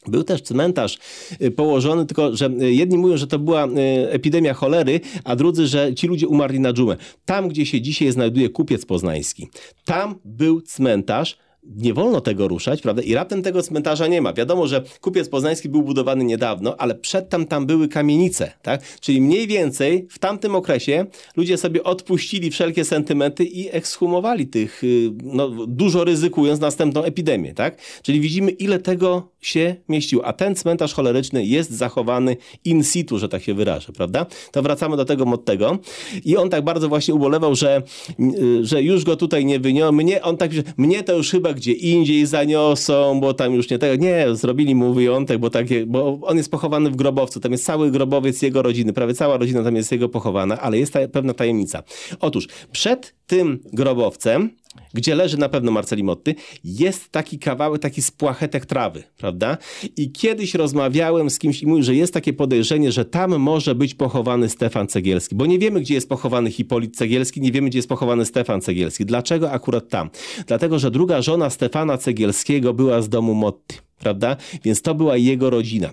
[0.07, 0.97] był też cmentarz
[1.41, 3.67] y, położony, tylko że y, jedni mówią, że to była
[4.09, 6.97] epidemia cholery, a drudzy, że ci ludzie umarli na dżumę.
[7.25, 9.47] Tam, gdzie się dzisiaj znajduje kupiec poznański,
[9.85, 11.37] tam był cmentarz,
[11.75, 13.01] nie wolno tego ruszać, prawda?
[13.01, 14.33] I raptem tego cmentarza nie ma.
[14.33, 18.81] Wiadomo, że kupiec poznański był budowany niedawno, ale przedtem tam były kamienice, tak?
[18.99, 25.11] Czyli mniej więcej w tamtym okresie ludzie sobie odpuścili wszelkie sentymenty i ekshumowali tych, y,
[25.23, 27.77] no, dużo ryzykując następną epidemię, tak?
[28.01, 30.25] Czyli widzimy, ile tego się mieściło.
[30.25, 34.25] A ten cmentarz choleryczny jest zachowany in situ, że tak się wyrażę, prawda?
[34.51, 35.77] To wracamy do tego Mottego.
[36.25, 37.83] I on tak bardzo właśnie ubolewał, że,
[38.19, 39.91] y, że już go tutaj nie wyniosą.
[39.91, 44.03] Mnie, on tak, mnie to już chyba gdzie indziej zaniosą, bo tam już nie tego.
[44.03, 47.39] Nie, zrobili mu wyjątek, bo, takie, bo on jest pochowany w grobowcu.
[47.39, 48.93] Tam jest cały grobowiec jego rodziny.
[48.93, 51.83] Prawie cała rodzina tam jest jego pochowana, ale jest ta, pewna tajemnica.
[52.19, 54.49] Otóż przed tym grobowcem
[54.93, 59.57] gdzie leży na pewno Marceli Motty, jest taki kawałek, taki spłachetek trawy, prawda?
[59.97, 63.95] I kiedyś rozmawiałem z kimś i mówił, że jest takie podejrzenie, że tam może być
[63.95, 67.89] pochowany Stefan Cegielski, bo nie wiemy, gdzie jest pochowany Hipolit Cegielski, nie wiemy, gdzie jest
[67.89, 69.05] pochowany Stefan Cegielski.
[69.05, 70.09] Dlaczego akurat tam?
[70.47, 74.37] Dlatego, że druga żona Stefana Cegielskiego była z domu Motty, prawda?
[74.63, 75.89] Więc to była jego rodzina.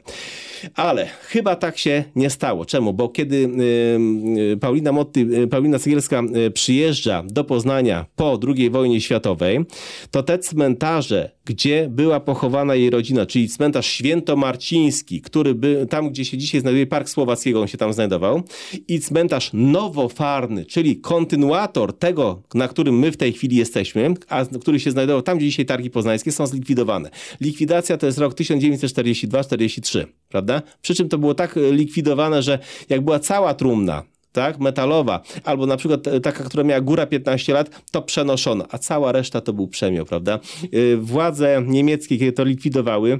[0.74, 2.64] Ale chyba tak się nie stało.
[2.64, 2.92] Czemu?
[2.92, 3.36] Bo kiedy
[4.52, 5.78] y, Paulina Motti, y, Paulina
[6.46, 9.60] y, przyjeżdża do Poznania po II wojnie światowej,
[10.10, 16.24] to te cmentarze, gdzie była pochowana jej rodzina, czyli cmentarz Świętomarciński, który by, tam, gdzie
[16.24, 18.42] się dzisiaj znajduje Park Słowackiego, on się tam znajdował,
[18.88, 24.80] i cmentarz Nowofarny, czyli kontynuator tego, na którym my w tej chwili jesteśmy, a który
[24.80, 27.10] się znajdował tam, gdzie dzisiaj Targi Poznańskie, są zlikwidowane.
[27.40, 30.53] Likwidacja to jest rok 1942-43, prawda?
[30.82, 35.66] Przy czym to było tak e, likwidowane, że jak była cała trumna, tak, metalowa, albo
[35.66, 39.52] na przykład e, taka, która miała góra 15 lat, to przenoszono, a cała reszta to
[39.52, 40.34] był przemioł, prawda?
[40.72, 43.18] E, władze niemieckie, kiedy to likwidowały,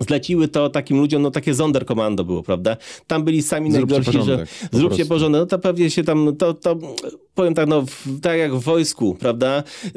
[0.00, 2.76] Zleciły to takim ludziom, no takie Sonderkommando było, prawda?
[3.06, 5.40] Tam byli sami zróbcie najgorsi, porządek, że zróbcie porządek.
[5.40, 6.78] No to pewnie się tam, to, to
[7.34, 9.62] powiem tak, no w, tak jak w wojsku, prawda?
[9.84, 9.92] Yy,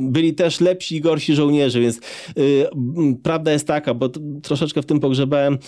[0.00, 2.00] byli też lepsi i gorsi żołnierze, więc
[2.36, 2.70] yy,
[3.22, 4.08] prawda jest taka, bo
[4.42, 5.58] troszeczkę w tym pogrzebałem,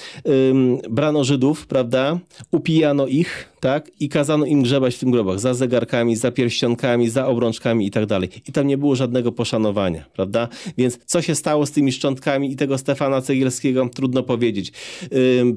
[0.90, 2.18] brano Żydów, prawda?
[2.50, 3.90] Upijano ich, tak?
[4.00, 8.06] I kazano im grzebać w tym grobach za zegarkami, za pierścionkami, za obrączkami i tak
[8.06, 8.28] dalej.
[8.48, 10.48] I tam nie było żadnego poszanowania, prawda?
[10.78, 14.72] Więc co się stało z tymi szczątkami i tego Stefana Cegielskiego trudno powiedzieć.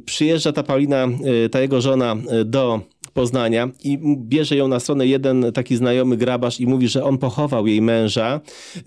[0.05, 1.07] Przyjeżdża ta Paulina,
[1.45, 2.81] y, ta jego żona y, do
[3.17, 7.67] Poznania i bierze ją na stronę jeden taki znajomy grabarz i mówi, że on pochował
[7.67, 8.41] jej męża
[8.77, 8.81] y,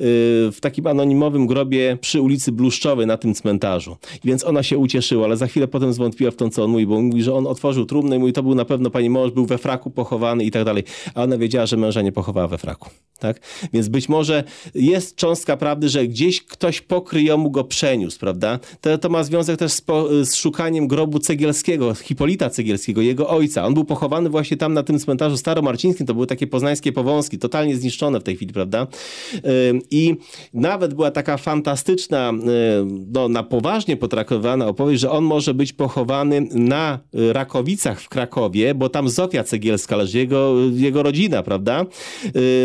[0.53, 3.97] w takim anonimowym grobie przy ulicy Bluszczowej na tym cmentarzu.
[4.25, 7.01] Więc ona się ucieszyła, ale za chwilę potem zwątpiła w to, co on mówi, bo
[7.01, 9.59] mówi, że on otworzył trumnę i mówi, to był na pewno pani mąż, był we
[9.59, 10.85] fraku pochowany i tak dalej.
[11.14, 12.90] A ona wiedziała, że męża nie pochowała we fraku.
[13.19, 13.40] Tak?
[13.73, 18.59] Więc być może jest cząstka prawdy, że gdzieś ktoś pokryjomu go przeniósł, prawda?
[18.81, 23.66] To, to ma związek też z, po, z szukaniem grobu Cegielskiego, Hipolita Cegielskiego, jego ojca.
[23.66, 26.07] On był pochowany pochowany właśnie tam na tym cmentarzu staromarcińskim.
[26.07, 28.87] To były takie poznańskie powązki, totalnie zniszczone w tej chwili, prawda?
[29.91, 30.17] I
[30.55, 32.33] nawet była taka fantastyczna,
[33.13, 38.89] no, na poważnie potraktowana opowieść, że on może być pochowany na Rakowicach w Krakowie, bo
[38.89, 41.87] tam Zofia Cegielska leży, jego, jego rodzina, prawda?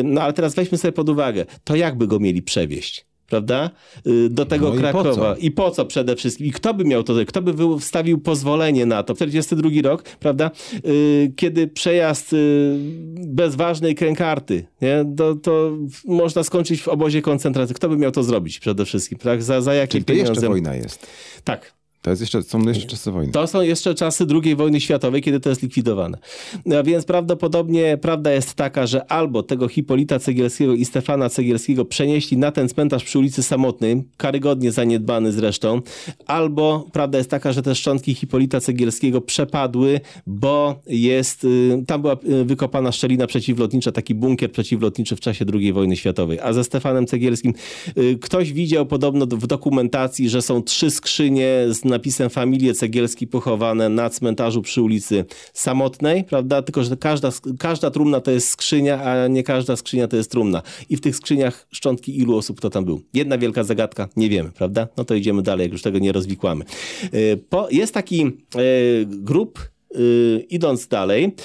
[0.04, 3.06] No ale teraz weźmy sobie pod uwagę, to jakby go mieli przewieźć?
[3.29, 3.69] Prawda?
[4.07, 5.09] Y, do tego No i Krakowa.
[5.09, 5.35] po co?
[5.35, 6.47] I po co przede wszystkim?
[6.47, 9.13] I kto by miał to, kto by wy- wstawił pozwolenie na to?
[9.15, 10.51] 42 rok, prawda?
[10.85, 12.75] Y, Kiedy przejazd y,
[13.17, 15.05] bez ważnej krękarty, nie?
[15.17, 15.71] To, to
[16.05, 17.75] można skończyć w obozie koncentracji.
[17.75, 19.17] Kto by miał to zrobić przede wszystkim?
[19.17, 19.43] Tak?
[19.43, 20.31] Za, za jakie Czyli to pieniądze?
[20.31, 21.07] jeszcze wojna jest.
[21.43, 21.73] Tak.
[22.06, 23.32] To jest jeszcze, są jeszcze czasy wojny.
[23.32, 26.18] To są jeszcze czasy II wojny światowej, kiedy to jest likwidowane.
[26.65, 32.38] No, więc prawdopodobnie prawda jest taka, że albo tego Hipolita Cegielskiego i Stefana Cegielskiego przenieśli
[32.38, 35.82] na ten cmentarz przy ulicy Samotnej, karygodnie zaniedbany zresztą,
[36.26, 42.13] albo prawda jest taka, że te szczątki Hipolita Cegielskiego przepadły, bo jest, y, tam była
[42.13, 46.39] y, wykopana szczelina przeciwlotnicza, taki bunkier przeciwlotniczy w czasie II wojny światowej.
[46.39, 47.54] A ze Stefanem Cegielskim
[47.98, 53.89] y, ktoś widział podobno w dokumentacji, że są trzy skrzynie z napisem Familie Cegielski pochowane
[53.89, 56.62] na cmentarzu przy ulicy Samotnej, prawda?
[56.62, 57.29] Tylko, że każda,
[57.60, 60.62] każda trumna to jest skrzynia, a nie każda skrzynia to jest trumna.
[60.89, 63.01] I w tych skrzyniach szczątki ilu osób kto tam był?
[63.13, 64.88] Jedna wielka zagadka, nie wiemy, prawda?
[64.97, 66.65] No to idziemy dalej, jak już tego nie rozwikłamy.
[67.13, 69.60] Y, Po, jest taki y, grup,
[69.95, 71.36] y, idąc dalej,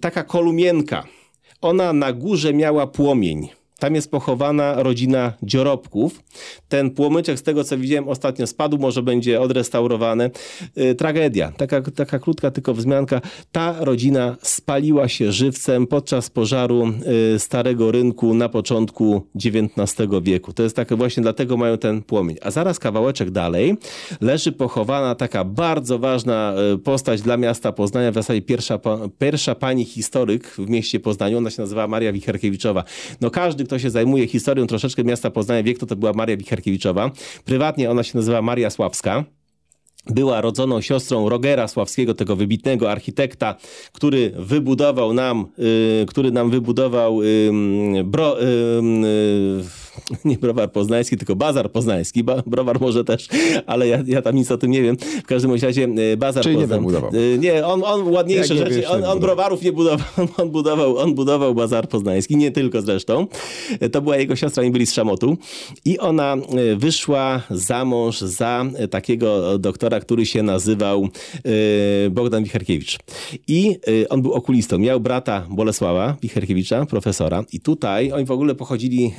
[0.00, 1.04] taka kolumienka.
[1.60, 3.48] Ona na górze miała płomień.
[3.84, 6.22] Tam jest pochowana rodzina Dziorobków.
[6.68, 10.30] Ten płomyczek, z tego co widziałem ostatnio, spadł, może będzie odrestaurowany.
[10.76, 13.20] Yy, tragedia, taka, taka krótka tylko wzmianka.
[13.52, 16.86] Ta rodzina spaliła się żywcem podczas pożaru
[17.32, 20.52] yy, Starego Rynku na początku XIX wieku.
[20.52, 22.36] To jest takie właśnie, dlatego mają ten płomień.
[22.42, 23.76] A zaraz kawałeczek dalej
[24.20, 28.78] leży pochowana taka bardzo ważna yy, postać dla miasta Poznania, w zasadzie pierwsza,
[29.18, 31.38] pierwsza pani historyk w mieście Poznaniu.
[31.38, 32.84] Ona się nazywała Maria Wicherkiewiczowa.
[33.20, 37.10] No każdy, kto się zajmuje historią troszeczkę miasta Poznania wie, kto to była Maria Wicherkiewiczowa.
[37.44, 39.24] Prywatnie ona się nazywa Maria Sławska.
[40.06, 43.54] Była rodzoną siostrą Rogera Sławskiego, tego wybitnego architekta,
[43.92, 45.46] który wybudował nam,
[46.02, 47.50] y, który nam wybudował y,
[48.04, 49.83] bro, y, y,
[50.24, 52.24] nie browar poznański, tylko bazar poznański.
[52.24, 53.28] Ba, browar może też,
[53.66, 54.96] ale ja, ja tam nic o tym nie wiem.
[54.96, 57.10] W każdym razie y, bazar Czyli nie poznań- wybudował.
[57.14, 59.20] Y, Nie, on, on ładniejsze nie rzeczy, wiesz, on, nie on budował.
[59.20, 60.06] browarów nie budował,
[60.42, 63.26] on budował, on budował bazar poznański, nie tylko zresztą.
[63.92, 65.36] To była jego siostra, oni byli z Szamotu
[65.84, 71.08] i ona e, wyszła za mąż za e, takiego doktora, który się nazywał
[72.06, 72.98] e, Bogdan Wicharkiewicz.
[73.48, 74.78] I e, on był okulistą.
[74.78, 79.12] Miał brata Bolesława Wicharkiewicza, profesora i tutaj oni w ogóle pochodzili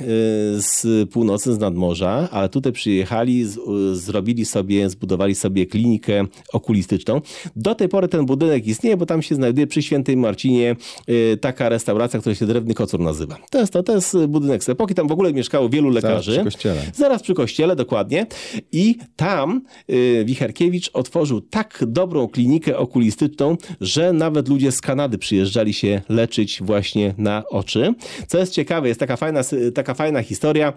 [0.56, 3.58] e, z północy, z nadmorza, ale tutaj przyjechali, z,
[3.98, 7.20] zrobili sobie, zbudowali sobie klinikę okulistyczną.
[7.56, 10.76] Do tej pory ten budynek istnieje, bo tam się znajduje przy Świętej Marcinie
[11.08, 13.36] y, taka restauracja, która się Drewny Kocur nazywa.
[13.50, 16.32] To jest, to, to jest budynek z epoki, tam w ogóle mieszkało wielu lekarzy.
[16.32, 16.82] przy kościele.
[16.94, 18.26] Zaraz przy kościele, dokładnie.
[18.72, 25.72] I tam y, Wicherkiewicz otworzył tak dobrą klinikę okulistyczną, że nawet ludzie z Kanady przyjeżdżali
[25.72, 27.94] się leczyć właśnie na oczy.
[28.26, 29.40] Co jest ciekawe, jest taka fajna,
[29.74, 30.74] taka fajna historia historia.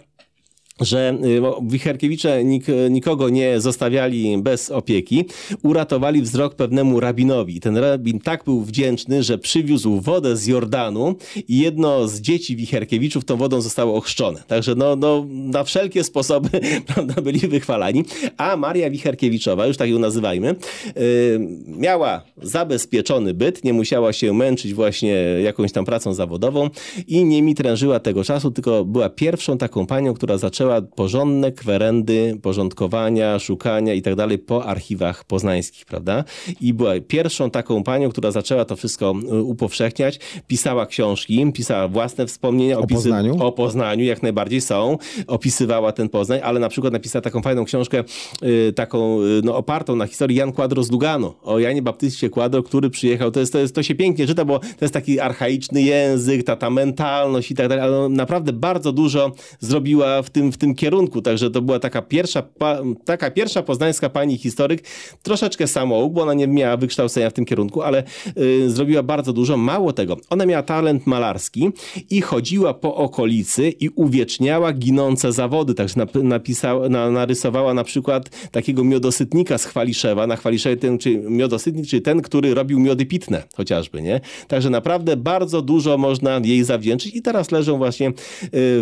[0.82, 5.26] Że y, Wicherkiewicze nik, nikogo nie zostawiali bez opieki,
[5.64, 7.60] uratowali wzrok pewnemu rabinowi.
[7.60, 11.16] Ten rabin tak był wdzięczny, że przywiózł wodę z Jordanu
[11.48, 14.44] i jedno z dzieci Wicherkiewiczów tą wodą zostało ochrzczone.
[14.48, 16.50] Także no, no, na wszelkie sposoby
[16.94, 18.06] prawda, byli wychwalani.
[18.38, 20.56] A Maria Wicherkiewiczowa, już tak ją nazywajmy,
[20.98, 25.14] y, miała zabezpieczony byt, nie musiała się męczyć właśnie
[25.44, 26.70] jakąś tam pracą zawodową
[27.08, 33.40] i nie mitrężyła tego czasu, tylko była pierwszą taką panią, która zaczęła porządne kwerendy porządkowania,
[33.40, 36.24] szukania i tak dalej po archiwach poznańskich, prawda?
[36.62, 42.28] I była pierwszą taką panią, która zaczęła to wszystko y, upowszechniać, pisała książki, pisała własne
[42.28, 43.44] wspomnienia O opisy- Poznaniu?
[43.44, 48.04] o Poznaniu, jak najbardziej są, opisywała ten Poznań, ale na przykład napisała taką fajną książkę,
[48.44, 52.64] y, taką y, no, opartą na historii Jan Quadro z Lugano, o Janie Baptyście Quadro,
[52.64, 55.82] który przyjechał, to jest, to jest, to się pięknie czyta, bo to jest taki archaiczny
[55.82, 60.58] język, ta, ta mentalność i tak dalej, ale naprawdę bardzo dużo zrobiła w tym, w
[60.60, 64.84] tym kierunku, także to była taka pierwsza, pa, taka pierwsza poznańska pani historyk,
[65.24, 68.04] troszeczkę samouk, bo ona nie miała wykształcenia w tym kierunku, ale
[68.38, 69.58] y, zrobiła bardzo dużo.
[69.58, 71.70] Mało tego, ona miała talent malarski
[72.10, 75.74] i chodziła po okolicy i uwieczniała ginące zawody.
[75.74, 80.28] Także nap, napisała, na, narysowała na przykład takiego miodosytnika z Chwaliszewa.
[80.28, 84.22] Na Chwaliszewie ten, czy miodosytnik, czyli ten, który robił miody pitne chociażby, nie?
[84.48, 88.14] Także naprawdę bardzo dużo można jej zawdzięczyć i teraz leżą właśnie y,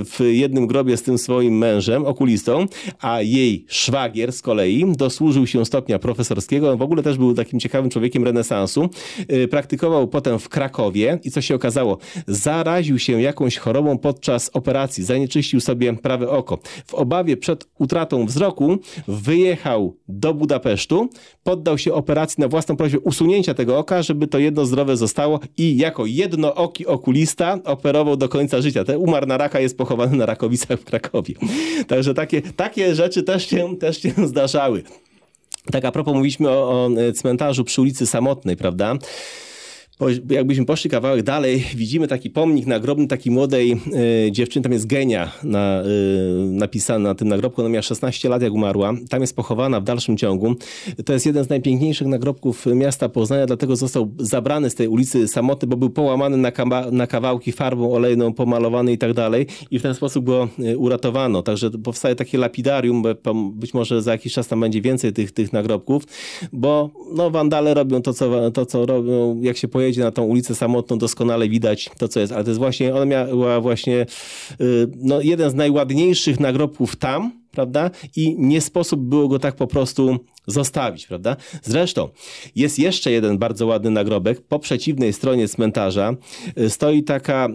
[0.06, 2.66] w jednym grobie z tym swoim mężem, okulistą,
[3.00, 6.72] a jej szwagier z kolei dosłużył się stopnia profesorskiego.
[6.72, 8.90] On w ogóle też był takim ciekawym człowiekiem renesansu.
[9.32, 11.98] Y, Praktykował potem w Krakowie i co się okazało?
[12.28, 16.60] Zaraził się jakąś chorobą podczas operacji, zanieczyścił sobie prawe oko.
[16.86, 18.78] W obawie przed utratą wzroku
[19.08, 21.10] wyjechał do Budapesztu,
[21.44, 25.78] poddał się operacji na własną prośbę usunięcia tego oka, żeby to jedno zdrowe zostało i
[25.78, 28.84] jako jednooki okulista operował do końca życia.
[28.84, 31.34] Ten umarł na raka, jest pochowany na Rakowicach w Krakowie.
[31.88, 34.84] Także takie, takie rzeczy też się, też się zdarzały.
[35.72, 38.96] Tak a propos mówiliśmy o, o cmentarzu przy ulicy Samotnej, prawda?
[40.30, 43.72] Jakbyśmy poszli kawałek dalej, widzimy taki pomnik nagrobny takiej młodej
[44.28, 45.86] y, dziewczyny, tam jest genia na, y,
[46.52, 50.18] napisana na tym nagrobku, ona miała 16 lat jak umarła, tam jest pochowana w dalszym
[50.18, 50.56] ciągu.
[51.06, 55.68] To jest jeden z najpiękniejszych nagrobków miasta Poznania, dlatego został zabrany z tej ulicy Samotny,
[55.68, 56.52] bo był połamany na,
[56.92, 61.44] na kawałki farbą olejną, pomalowany i tak dalej i w ten sposób go y, uratowano.
[61.44, 63.04] Także powstaje takie lapidarium,
[63.54, 66.04] być może za jakiś czas tam będzie więcej tych, tych nagrobków,
[66.54, 70.56] bo no, wandale robią to co, to, co robią, jak się pojedzie na tą ulicę
[70.56, 72.34] samotną, doskonale widać to, co jest.
[72.34, 74.06] Ale to jest właśnie, ona miała właśnie
[74.96, 77.92] no, jeden z najładniejszych nagrobków tam, prawda?
[78.16, 81.36] I nie sposób było go tak po prostu zostawić, prawda?
[81.64, 82.10] Zresztą
[82.56, 84.42] jest jeszcze jeden bardzo ładny nagrobek.
[84.42, 86.14] Po przeciwnej stronie cmentarza
[86.68, 87.48] stoi taka,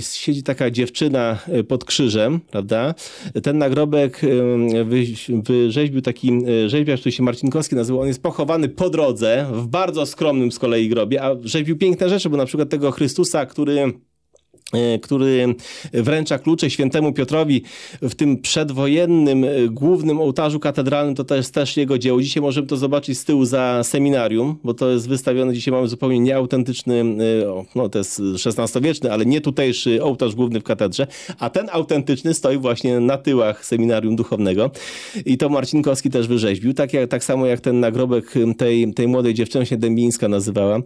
[0.00, 2.94] siedzi taka dziewczyna pod krzyżem, prawda?
[3.42, 4.20] Ten nagrobek
[5.42, 8.00] wyrzeźbił taki rzeźbiarz, który się Marcinkowski nazywał.
[8.00, 12.30] On jest pochowany po drodze, w bardzo skromnym z kolei grobie, a rzeźbił piękne rzeczy,
[12.30, 13.92] bo na przykład tego Chrystusa, który
[15.02, 15.54] który
[15.92, 17.62] wręcza klucze świętemu Piotrowi
[18.02, 22.22] w tym przedwojennym głównym ołtarzu katedralnym, to też też jego dzieło.
[22.22, 26.20] Dzisiaj możemy to zobaczyć z tyłu za seminarium, bo to jest wystawione, dzisiaj mamy zupełnie
[26.20, 27.04] nieautentyczny,
[27.74, 31.06] no to jest XVI-wieczny, ale nie tutejszy ołtarz główny w katedrze,
[31.38, 34.70] a ten autentyczny stoi właśnie na tyłach seminarium duchownego.
[35.26, 39.34] I to Marcinkowski też wyrzeźbił, tak, jak, tak samo jak ten nagrobek tej, tej młodej
[39.34, 40.80] dziewczyny, się Dębińska nazywała,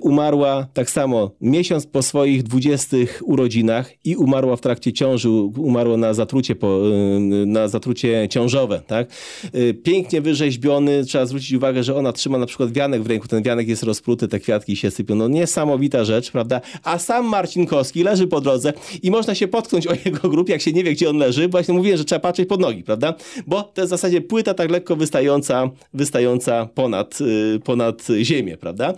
[0.00, 6.14] umarła tak samo miesiąc po swoich 20 urodzinach i umarła w trakcie ciąży, umarła na
[6.14, 8.82] zatrucie, po, y, na zatrucie ciążowe.
[8.86, 9.08] Tak?
[9.54, 13.42] Y, pięknie wyrzeźbiony, trzeba zwrócić uwagę, że ona trzyma na przykład wianek w ręku, ten
[13.42, 15.14] wianek jest rozpruty, te kwiatki się sypią.
[15.14, 16.60] No niesamowita rzecz, prawda?
[16.82, 18.72] A sam Marcinkowski leży po drodze
[19.02, 21.48] i można się potknąć o jego grób, jak się nie wie, gdzie on leży.
[21.48, 23.14] Właśnie mówiłem, że trzeba patrzeć pod nogi, prawda?
[23.46, 28.94] Bo to jest w zasadzie płyta tak lekko wystająca, wystająca ponad, y, ponad ziemię, prawda?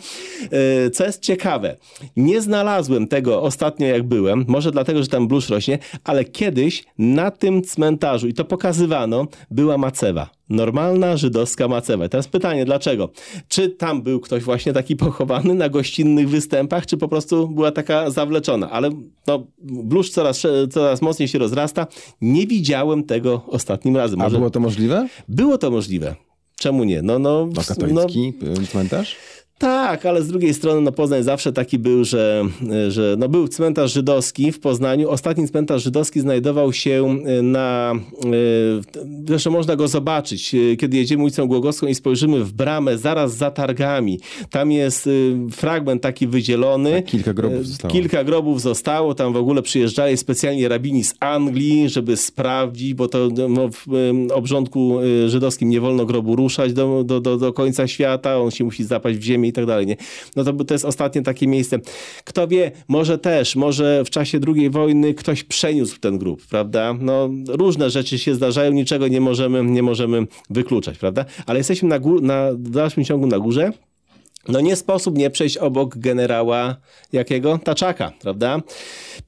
[0.92, 1.76] Co jest ciekawe,
[2.16, 7.30] nie znalazłem tego ostatnio jak byłem, może dlatego, że tam blusz rośnie, ale kiedyś na
[7.30, 10.30] tym cmentarzu, i to pokazywano, była macewa.
[10.48, 12.08] Normalna żydowska macewa.
[12.08, 13.10] Teraz pytanie, dlaczego?
[13.48, 18.10] Czy tam był ktoś właśnie taki pochowany na gościnnych występach, czy po prostu była taka
[18.10, 18.70] zawleczona?
[18.70, 18.90] Ale
[19.26, 21.86] no, blusz coraz, coraz mocniej się rozrasta.
[22.20, 24.18] Nie widziałem tego ostatnim razem.
[24.18, 24.36] Może...
[24.36, 25.08] A było to możliwe?
[25.28, 26.14] Było to możliwe.
[26.56, 27.02] Czemu nie?
[27.02, 29.16] No, no, A katolicki no, cmentarz?
[29.58, 32.44] Tak, ale z drugiej strony no Poznań zawsze taki był, że,
[32.88, 35.10] że no był cmentarz żydowski w Poznaniu.
[35.10, 37.94] Ostatni cmentarz żydowski znajdował się na...
[39.26, 44.20] Zresztą można go zobaczyć, kiedy jedziemy ulicą Głogowską i spojrzymy w bramę zaraz za targami.
[44.50, 45.08] Tam jest
[45.52, 46.92] fragment taki wydzielony.
[46.92, 47.92] Tak, kilka grobów zostało.
[47.92, 49.14] Kilka grobów zostało.
[49.14, 53.86] Tam w ogóle przyjeżdżali specjalnie rabini z Anglii, żeby sprawdzić, bo to no, w
[54.34, 58.40] obrządku żydowskim nie wolno grobu ruszać do, do, do, do końca świata.
[58.40, 59.86] On się musi zapaść w ziemię i tak dalej.
[59.86, 59.96] Nie?
[60.36, 61.78] No to, to jest ostatnie takie miejsce.
[62.24, 66.94] Kto wie, może też, może w czasie II wojny ktoś przeniósł ten grób, prawda?
[67.00, 71.24] No różne rzeczy się zdarzają, niczego nie możemy, nie możemy wykluczać, prawda?
[71.46, 73.72] Ale jesteśmy na, gór, na w dalszym ciągu na górze.
[74.48, 76.76] No nie sposób nie przejść obok generała
[77.12, 77.58] jakiego?
[77.64, 78.60] Taczaka, prawda?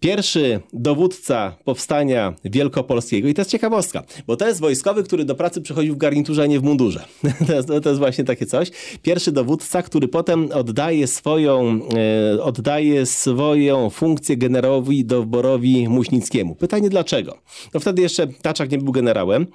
[0.01, 5.61] Pierwszy dowódca powstania wielkopolskiego i to jest ciekawostka, bo to jest wojskowy, który do pracy
[5.61, 7.05] przychodził w garniturze, a nie w mundurze.
[7.47, 8.71] To jest, to jest właśnie takie coś.
[9.03, 11.81] Pierwszy dowódca, który potem oddaje swoją,
[12.37, 16.55] e, oddaje swoją funkcję generałowi Dowborowi Muśnickiemu.
[16.55, 17.39] Pytanie dlaczego?
[17.75, 19.47] No wtedy jeszcze Taczak nie był generałem.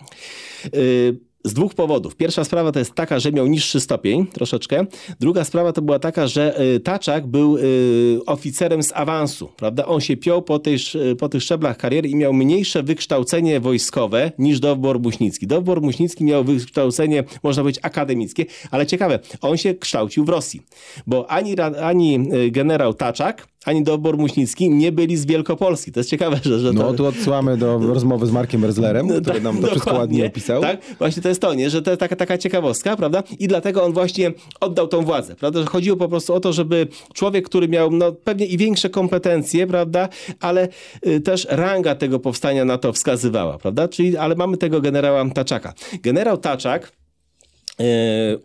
[1.45, 2.15] Z dwóch powodów.
[2.15, 4.85] Pierwsza sprawa to jest taka, że miał niższy stopień troszeczkę.
[5.19, 9.85] Druga sprawa to była taka, że y, Taczak był y, oficerem z awansu, prawda?
[9.85, 10.77] On się piął po, tej,
[11.19, 15.47] po tych szczeblach kariery i miał mniejsze wykształcenie wojskowe niż Dowbor Muśnicki.
[15.47, 20.61] Dowbor Muśnicki miał wykształcenie, można powiedzieć, akademickie, ale ciekawe, on się kształcił w Rosji,
[21.07, 25.91] bo ani, ani y, generał Taczak, ani Dobor Muśnicki nie byli z Wielkopolski.
[25.91, 26.59] To jest ciekawe, że...
[26.59, 26.93] że no to...
[26.93, 30.61] tu odsyłamy do rozmowy z Markiem Merzlerem, który nam to wszystko ładnie opisał.
[30.61, 31.69] Tak, właśnie to jest jest to, nie?
[31.69, 33.23] Że to jest taka, taka ciekawostka, prawda?
[33.39, 35.59] I dlatego on właśnie oddał tą władzę, prawda?
[35.59, 39.67] Że chodziło po prostu o to, żeby człowiek, który miał no, pewnie i większe kompetencje,
[39.67, 40.09] prawda?
[40.39, 40.67] Ale
[41.07, 43.87] y, też ranga tego powstania na to wskazywała, prawda?
[43.87, 45.73] Czyli, ale mamy tego generała Taczaka.
[46.03, 46.91] Generał Taczak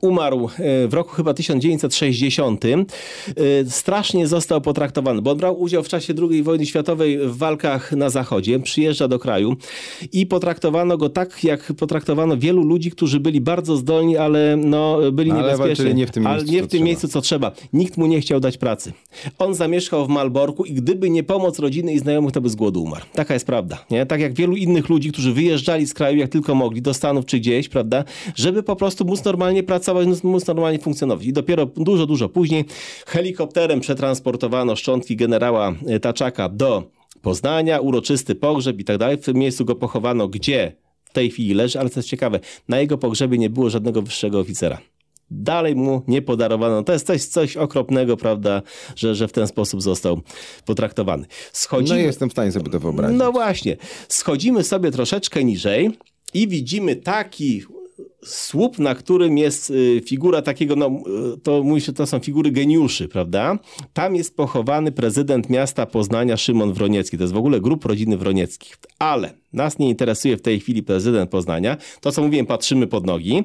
[0.00, 2.64] umarł e, w roku chyba 1960.
[2.64, 2.78] E,
[3.68, 8.10] strasznie został potraktowany, bo on brał udział w czasie II wojny światowej w walkach na
[8.10, 9.56] zachodzie, przyjeżdża do kraju
[10.12, 15.30] i potraktowano go tak, jak potraktowano wielu ludzi, którzy byli bardzo zdolni, ale no, byli
[15.30, 15.94] ale niebezpieczni.
[15.94, 17.52] nie w tym, ale miejscu, nie w tym miejscu, co trzeba.
[17.72, 18.92] Nikt mu nie chciał dać pracy.
[19.38, 22.82] On zamieszkał w Malborku i gdyby nie pomoc rodziny i znajomych, to by z głodu
[22.82, 23.04] umarł.
[23.12, 23.84] Taka jest prawda.
[23.90, 24.06] Nie?
[24.06, 27.38] Tak jak wielu innych ludzi, którzy wyjeżdżali z kraju, jak tylko mogli, do Stanów czy
[27.38, 28.04] gdzieś, prawda,
[28.34, 31.26] żeby po prostu móc normalnie pracować, móc normalnie funkcjonować.
[31.26, 32.64] I dopiero dużo, dużo później
[33.06, 36.90] helikopterem przetransportowano szczątki generała e, Taczaka do
[37.22, 39.16] Poznania, uroczysty pogrzeb i tak dalej.
[39.16, 42.80] W tym miejscu go pochowano, gdzie w tej chwili leży, ale co jest ciekawe, na
[42.80, 44.78] jego pogrzebie nie było żadnego wyższego oficera.
[45.30, 46.82] Dalej mu nie podarowano.
[46.82, 48.62] To jest coś, coś okropnego, prawda,
[48.96, 50.20] że, że w ten sposób został
[50.64, 51.22] potraktowany.
[51.22, 52.02] No Schodzimy...
[52.02, 53.18] jestem w stanie sobie to wyobrazić.
[53.18, 53.76] No właśnie.
[54.08, 55.90] Schodzimy sobie troszeczkę niżej
[56.34, 57.62] i widzimy taki
[58.24, 60.90] słup, na którym jest y, figura takiego, no
[61.34, 63.58] y, to mówi się, to są figury geniuszy, prawda?
[63.92, 67.16] Tam jest pochowany prezydent miasta Poznania Szymon Wroniecki.
[67.18, 68.78] To jest w ogóle grup rodziny Wronieckich.
[68.98, 71.76] Ale nas nie interesuje w tej chwili prezydent Poznania.
[72.00, 73.44] To, co mówiłem, patrzymy pod nogi.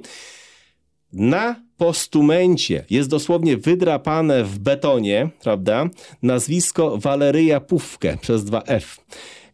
[1.13, 5.89] Na postumencie jest dosłownie wydrapane w betonie, prawda,
[6.21, 8.97] nazwisko Waleryja Pufkę przez dwa F.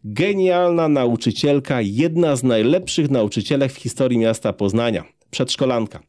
[0.04, 5.04] Genialna nauczycielka, jedna z najlepszych nauczycielek w historii miasta Poznania.
[5.30, 6.00] Przedszkolanka.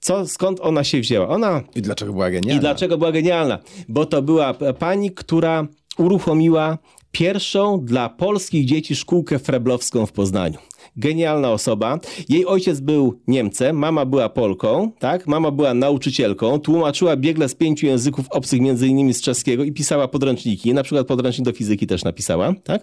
[0.00, 1.28] Co, skąd ona się wzięła?
[1.28, 2.58] Ona I dlaczego była genialna?
[2.58, 3.58] i dlaczego była genialna?
[3.88, 5.66] Bo to była pani, która
[5.98, 6.78] uruchomiła
[7.12, 10.58] pierwszą dla polskich dzieci szkółkę freblowską w Poznaniu.
[10.96, 11.98] Genialna osoba.
[12.28, 15.26] Jej ojciec był Niemcem, mama była Polką, tak?
[15.26, 20.08] Mama była nauczycielką, tłumaczyła biegle z pięciu języków obcych, między innymi z czeskiego i pisała
[20.08, 22.82] podręczniki, na przykład podręcznik do fizyki też napisała, tak?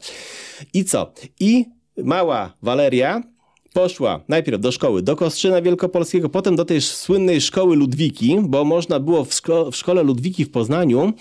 [0.73, 1.13] I co?
[1.39, 1.65] I
[2.03, 3.23] mała Waleria
[3.73, 8.99] poszła najpierw do szkoły do Kostrzyna Wielkopolskiego, potem do tej słynnej szkoły Ludwiki, bo można
[8.99, 11.13] było w, szko- w szkole Ludwiki w Poznaniu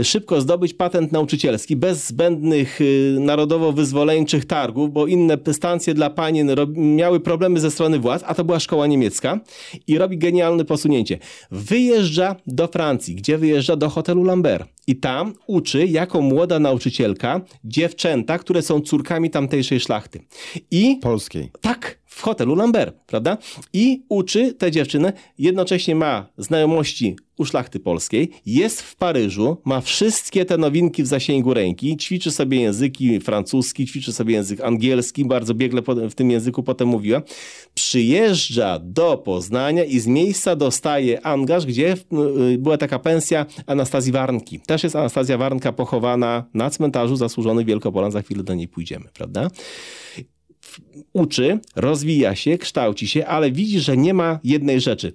[0.00, 6.50] y, szybko zdobyć patent nauczycielski bez zbędnych y, narodowo-wyzwoleńczych targów, bo inne stancje dla panien
[6.76, 9.40] miały problemy ze strony władz, a to była szkoła niemiecka
[9.86, 11.18] i robi genialne posunięcie.
[11.50, 13.14] Wyjeżdża do Francji.
[13.14, 13.76] Gdzie wyjeżdża?
[13.76, 14.68] Do hotelu Lambert.
[14.86, 20.20] I tam uczy jako młoda nauczycielka dziewczęta, które są córkami tamtejszej szlachty.
[20.70, 21.50] I Polskiej.
[21.60, 21.73] tak,
[22.04, 23.38] w hotelu Lambert, prawda?
[23.72, 30.44] I uczy tę dziewczynę, jednocześnie ma znajomości u szlachty polskiej, jest w Paryżu, ma wszystkie
[30.44, 35.82] te nowinki w zasięgu ręki, ćwiczy sobie języki francuski, ćwiczy sobie język angielski, bardzo biegle
[36.10, 37.22] w tym języku potem mówiła.
[37.74, 41.92] Przyjeżdża do Poznania i z miejsca dostaje angaż, gdzie
[42.52, 44.60] y, była taka pensja Anastazji Warnki.
[44.60, 49.48] Też jest Anastazja Warnka pochowana na cmentarzu zasłużonych Wielkopolan, za chwilę do niej pójdziemy, prawda?
[51.12, 55.12] Uczy, rozwija się, kształci się, ale widzi, że nie ma jednej rzeczy.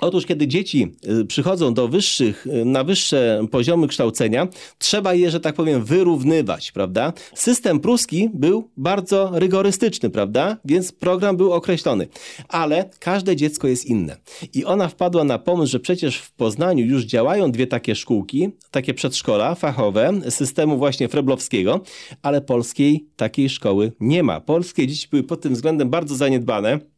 [0.00, 5.40] Otóż, kiedy dzieci y, przychodzą do wyższych, y, na wyższe poziomy kształcenia, trzeba je, że
[5.40, 7.12] tak powiem, wyrównywać, prawda?
[7.34, 10.56] System pruski był bardzo rygorystyczny, prawda?
[10.64, 12.08] Więc program był określony.
[12.48, 14.16] Ale każde dziecko jest inne.
[14.54, 18.94] I ona wpadła na pomysł, że przecież w Poznaniu już działają dwie takie szkółki, takie
[18.94, 21.80] przedszkola fachowe, systemu właśnie freblowskiego,
[22.22, 24.40] ale polskiej takiej szkoły nie ma.
[24.40, 26.93] Polskie dzieci były pod tym względem bardzo zaniedbane.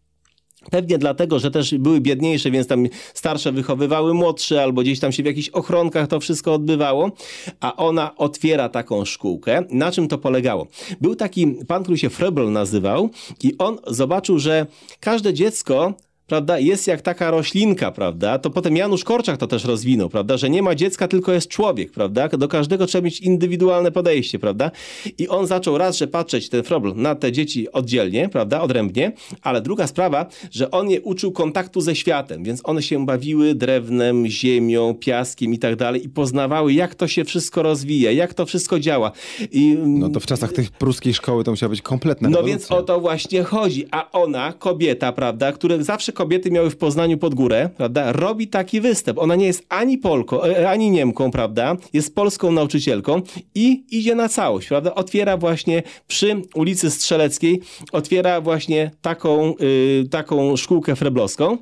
[0.70, 5.22] Pewnie dlatego, że też były biedniejsze, więc tam starsze wychowywały młodsze, albo gdzieś tam się
[5.22, 7.10] w jakichś ochronkach to wszystko odbywało,
[7.60, 9.62] a ona otwiera taką szkółkę.
[9.70, 10.66] Na czym to polegało?
[11.00, 13.10] Był taki pan, który się Frebel nazywał
[13.42, 14.66] i on zobaczył, że
[15.00, 15.94] każde dziecko
[16.26, 20.50] prawda, jest jak taka roślinka, prawda, to potem Janusz Korczak to też rozwinął, prawda, że
[20.50, 24.70] nie ma dziecka, tylko jest człowiek, prawda, do każdego trzeba mieć indywidualne podejście, prawda,
[25.18, 29.12] i on zaczął raz, że patrzeć, ten Frobel, na te dzieci oddzielnie, prawda, odrębnie,
[29.42, 34.26] ale druga sprawa, że on je uczył kontaktu ze światem, więc one się bawiły drewnem,
[34.26, 38.80] ziemią, piaskiem i tak dalej i poznawały, jak to się wszystko rozwija, jak to wszystko
[38.80, 39.12] działa.
[39.52, 42.58] I, No to w czasach tej pruskiej szkoły to musiała być kompletna no rewolucja.
[42.58, 43.86] więc o to właśnie chodzi.
[43.90, 48.80] A ona, kobieta, prawda, które zawsze kobiety miały w Poznaniu pod górę, prawda, robi taki
[48.80, 49.18] występ.
[49.18, 53.22] Ona nie jest ani Polką, e, ani Niemką, prawda, jest polską nauczycielką
[53.54, 57.60] i idzie na całość, prawda, otwiera właśnie przy ulicy Strzeleckiej,
[57.92, 61.58] otwiera właśnie taką, y, taką szkółkę freblowską.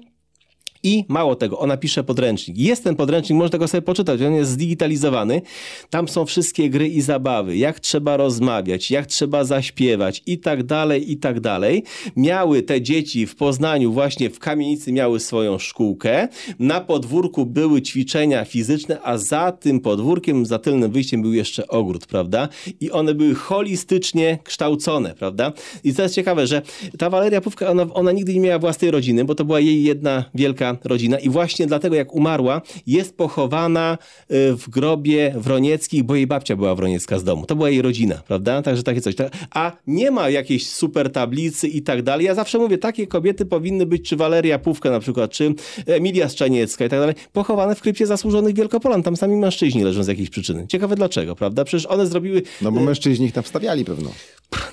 [0.85, 2.59] I mało tego, ona pisze podręcznik.
[2.59, 5.43] Jest ten podręcznik, można go sobie poczytać, on jest zdigitalizowany.
[5.91, 11.13] Tam są wszystkie gry i zabawy, jak trzeba rozmawiać, jak trzeba zaśpiewać i tak dalej,
[11.13, 11.85] i tak dalej.
[12.17, 16.29] Miały te dzieci w Poznaniu, właśnie w kamienicy miały swoją szkółkę.
[16.59, 22.07] Na podwórku były ćwiczenia fizyczne, a za tym podwórkiem, za tylnym wyjściem był jeszcze ogród,
[22.07, 22.49] prawda?
[22.81, 25.53] I one były holistycznie kształcone, prawda?
[25.85, 26.63] I to jest ciekawe, że
[26.99, 30.25] ta Waleria Pówka, ona, ona nigdy nie miała własnej rodziny, bo to była jej jedna
[30.35, 33.99] wielka rodzina i właśnie dlatego jak umarła, jest pochowana
[34.31, 37.47] y, w grobie Wronieckich, bo jej babcia była Wroniecka z domu.
[37.47, 38.63] To była jej rodzina, prawda?
[38.63, 39.15] Także takie coś.
[39.51, 42.27] A nie ma jakiejś super tablicy i tak dalej.
[42.27, 45.55] Ja zawsze mówię, takie kobiety powinny być, czy Waleria Pówka na przykład, czy
[45.87, 49.03] Emilia Szczaniecka i tak dalej, pochowane w krypcie zasłużonych Wielkopolan.
[49.03, 50.67] Tam sami mężczyźni leżą z jakiejś przyczyny.
[50.69, 51.65] Ciekawe dlaczego, prawda?
[51.65, 52.43] Przecież one zrobiły...
[52.63, 54.11] No bo mężczyźni ich tam wstawiali pewno.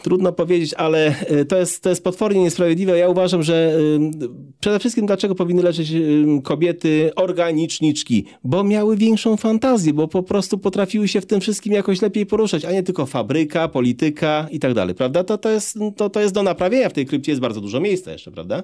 [0.04, 2.98] Trudno powiedzieć, ale y, to jest, to jest potwornie niesprawiedliwe.
[2.98, 3.78] Ja uważam, że
[4.24, 8.26] y, przede wszystkim dlaczego powinny leczyć y, kobiety organiczniczki?
[8.44, 12.66] Bo miały większą fantazję, bo po prostu potrafiły się w tym wszystkim jakoś lepiej poruszać,
[12.66, 15.24] a nie tylko fabryka, polityka i tak dalej, prawda?
[15.24, 16.90] To, to, jest, to, to jest do naprawienia.
[16.90, 18.64] W tej krypcie jest bardzo dużo miejsca jeszcze, prawda?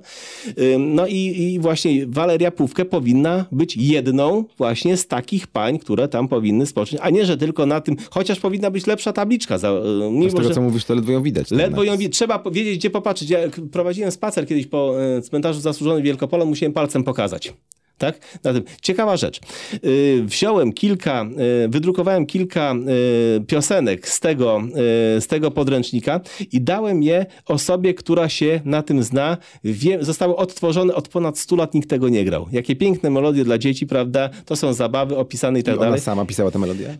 [0.79, 6.27] No i, i właśnie Waleria Pówkę powinna być jedną właśnie z takich pań, które tam
[6.27, 9.57] powinny spocząć, a nie, że tylko na tym, chociaż powinna być lepsza tabliczka.
[9.57, 9.71] Za,
[10.11, 10.53] mimo, z tego, że...
[10.53, 11.51] co mówisz, to ledwo ją widać.
[11.51, 12.13] Ledwo ją widać.
[12.13, 13.29] Trzeba wiedzieć, gdzie popatrzeć.
[13.29, 13.39] Ja
[13.71, 17.53] prowadziłem spacer kiedyś po e, cmentarzu zasłużonym Wielkopolem, musiałem palcem pokazać.
[17.97, 18.39] Tak?
[18.43, 18.63] Na tym.
[18.81, 19.39] Ciekawa rzecz.
[19.83, 21.25] Yy, wziąłem kilka,
[21.61, 22.75] yy, wydrukowałem kilka
[23.35, 24.61] yy, piosenek z tego,
[25.19, 26.21] z tego podręcznika
[26.51, 29.37] i dałem je osobie, która się na tym zna.
[29.63, 32.47] Wie, zostały odtworzone od ponad 100 lat, nikt tego nie grał.
[32.51, 34.29] Jakie piękne melodie dla dzieci, prawda?
[34.45, 35.93] To są zabawy opisane i tak I dalej.
[35.93, 36.97] Ona sama pisała te melodie?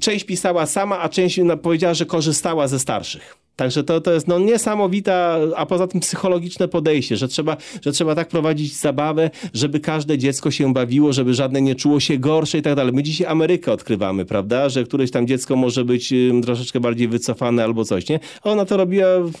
[0.00, 3.45] Część pisała sama, a część powiedziała, że korzystała ze starszych.
[3.56, 8.14] Także to, to jest no, niesamowita, a poza tym psychologiczne podejście, że trzeba, że trzeba
[8.14, 12.62] tak prowadzić zabawę, żeby każde dziecko się bawiło, żeby żadne nie czuło się gorsze i
[12.62, 12.92] tak dalej.
[12.92, 17.84] My dzisiaj Amerykę odkrywamy, prawda, że któreś tam dziecko może być troszeczkę bardziej wycofane albo
[17.84, 18.20] coś, nie?
[18.42, 19.32] A ona to robiła w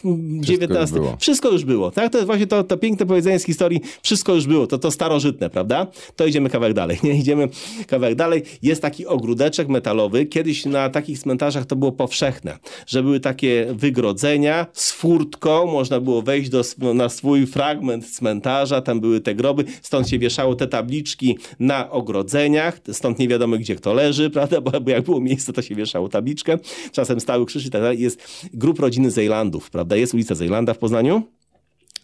[0.42, 0.80] Wszystko XIX.
[0.80, 1.16] Już było.
[1.20, 2.12] Wszystko już było, tak?
[2.12, 5.50] To jest właśnie to, to piękne powiedzenie z historii, wszystko już było, to to starożytne,
[5.50, 5.86] prawda?
[6.16, 7.18] To idziemy kawałek dalej, nie?
[7.18, 7.48] Idziemy
[7.86, 8.42] kawałek dalej.
[8.62, 10.26] Jest taki ogródeczek metalowy.
[10.26, 13.66] Kiedyś na takich cmentarzach to było powszechne, że były takie
[14.06, 16.62] wygrodzenia z furtką, można było wejść do,
[16.94, 22.80] na swój fragment cmentarza, tam były te groby, stąd się wieszało te tabliczki na ogrodzeniach,
[22.92, 26.08] stąd nie wiadomo gdzie kto leży, prawda, bo, bo jak było miejsce, to się wieszało
[26.08, 26.58] tabliczkę,
[26.92, 28.00] czasem stały krzyż i tak dalej.
[28.00, 31.22] Jest grup rodziny Zejlandów, prawda, jest ulica Zejlanda w Poznaniu,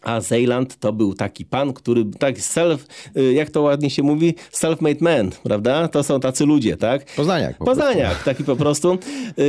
[0.02, 2.86] a Zeyland to był taki pan, który tak self,
[3.34, 5.88] jak to ładnie się mówi, self-made man, prawda?
[5.88, 7.14] To są tacy ludzie, tak?
[7.16, 7.58] Poznaniak.
[7.58, 8.24] Po Poznaniak, prostu.
[8.24, 8.98] taki po prostu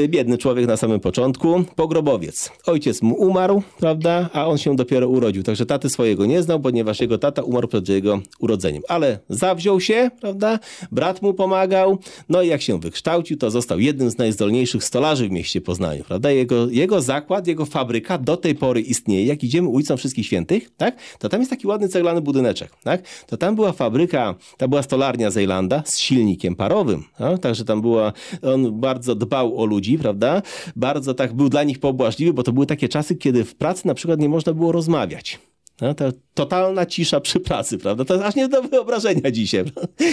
[0.08, 2.52] biedny człowiek na samym początku, pogrobowiec.
[2.66, 4.30] Ojciec mu umarł, prawda?
[4.34, 5.44] A on się dopiero urodził.
[5.44, 8.84] Także taty swojego nie znał, ponieważ jego tata umarł przed jego urodzeniem.
[8.88, 10.60] Ale zawziął się, prawda?
[10.92, 11.98] Brat mu pomagał.
[12.30, 16.32] No i jak się wykształcił, to został jednym z najzdolniejszych stolarzy w mieście Poznaniu, prawda?
[16.32, 19.26] Jego, jego zakład, jego fabryka do tej pory istnieje.
[19.26, 20.43] Jak idziemy ulicą Wszystkich Świętych,
[20.78, 20.96] tak?
[21.20, 23.02] To tam jest taki ładny ceglany budyneczek, tak?
[23.28, 27.40] To tam była fabryka, ta była stolarnia Zejlanda z silnikiem parowym, tak?
[27.40, 30.42] Także tam była, on bardzo dbał o ludzi, prawda?
[30.76, 33.94] Bardzo tak był dla nich pobłażliwy, bo to były takie czasy, kiedy w pracy na
[33.94, 35.40] przykład nie można było rozmawiać.
[35.82, 38.06] No, to totalna cisza przy pracy, prawda?
[38.06, 39.64] To jest aż nie do wyobrażenia dzisiaj.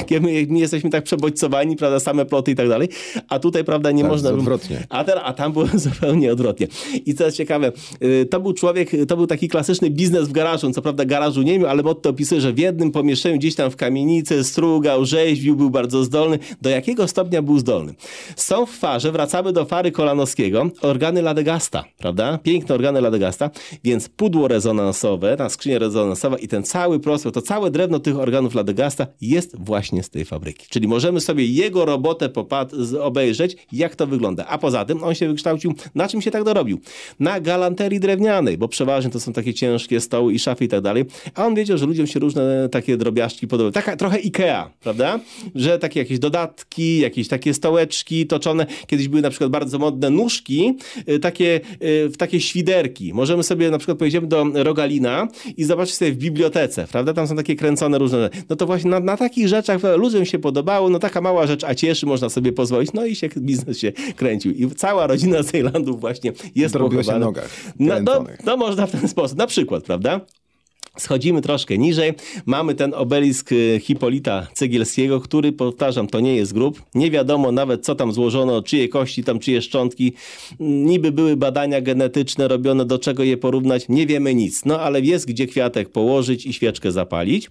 [0.06, 2.88] Kiedy my, my jesteśmy tak przebodźcowani, prawda, same ploty i tak dalej,
[3.28, 4.30] a tutaj, prawda, nie Tak, można...
[4.30, 4.86] odwrotnie.
[4.88, 6.66] A, a tam było zupełnie odwrotnie.
[7.06, 10.70] I co jest ciekawe, y, to był człowiek, to był taki klasyczny biznes w garażu.
[10.70, 13.76] Co prawda garażu nie miał, ale Motto opisuje, że w jednym pomieszczeniu gdzieś tam w
[13.76, 16.38] kamienicy strugał, rzeźbił, był bardzo zdolny.
[16.62, 17.94] Do jakiego stopnia był zdolny?
[18.36, 22.38] Są w farze, wracamy do fary Kolanowskiego, organy Ladegasta, prawda?
[22.42, 23.50] Piękne organy Ladegasta,
[23.84, 28.55] więc pudło rezonansowe, na skrzynia rezonansowa i ten cały prospekt, to całe drewno tych organów
[28.55, 30.66] Ladegasta jest właśnie z tej fabryki.
[30.70, 32.28] Czyli możemy sobie jego robotę
[33.01, 34.46] obejrzeć, jak to wygląda.
[34.46, 36.80] A poza tym on się wykształcił, na czym się tak dorobił?
[37.20, 41.05] Na galanterii drewnianej, bo przeważnie to są takie ciężkie stoły i szafy i tak dalej.
[41.34, 43.72] A on wiedział, że ludziom się różne takie drobiażdżki podobają.
[43.72, 45.20] Taka trochę Ikea, prawda?
[45.55, 48.66] Że takie jakieś dodatki, jakieś takie stołeczki toczone.
[48.86, 50.76] Kiedyś były na przykład bardzo modne nóżki,
[51.09, 53.14] y, takie, y, w takie świderki.
[53.14, 57.14] Możemy sobie na przykład pojedziemy do Rogalina i zobaczyć sobie w bibliotece, prawda?
[57.14, 58.30] Tam są takie kręcone różne.
[58.49, 61.74] No to właśnie na, na takich rzeczach ludziom się podobało, no taka mała rzecz, a
[61.74, 62.93] cieszy, można sobie pozwolić.
[62.93, 64.53] No i się biznes się kręcił.
[64.53, 67.26] I cała rodzina Zejlandów właśnie jest Zrobiło się pochowana.
[67.26, 68.38] nogach No, no, kręconych.
[68.45, 69.38] no można w ten sposób.
[69.38, 70.20] Na przykład, prawda?
[71.01, 72.12] Schodzimy troszkę niżej,
[72.46, 76.82] mamy ten obelisk y, Hipolita Cegielskiego, który, powtarzam, to nie jest grób.
[76.94, 80.12] Nie wiadomo nawet, co tam złożono, czyje kości, tam czyje szczątki.
[80.61, 83.88] Niby były badania genetyczne robione, do czego je porównać.
[83.88, 84.64] Nie wiemy nic.
[84.64, 87.51] No ale jest gdzie kwiatek położyć i świeczkę zapalić.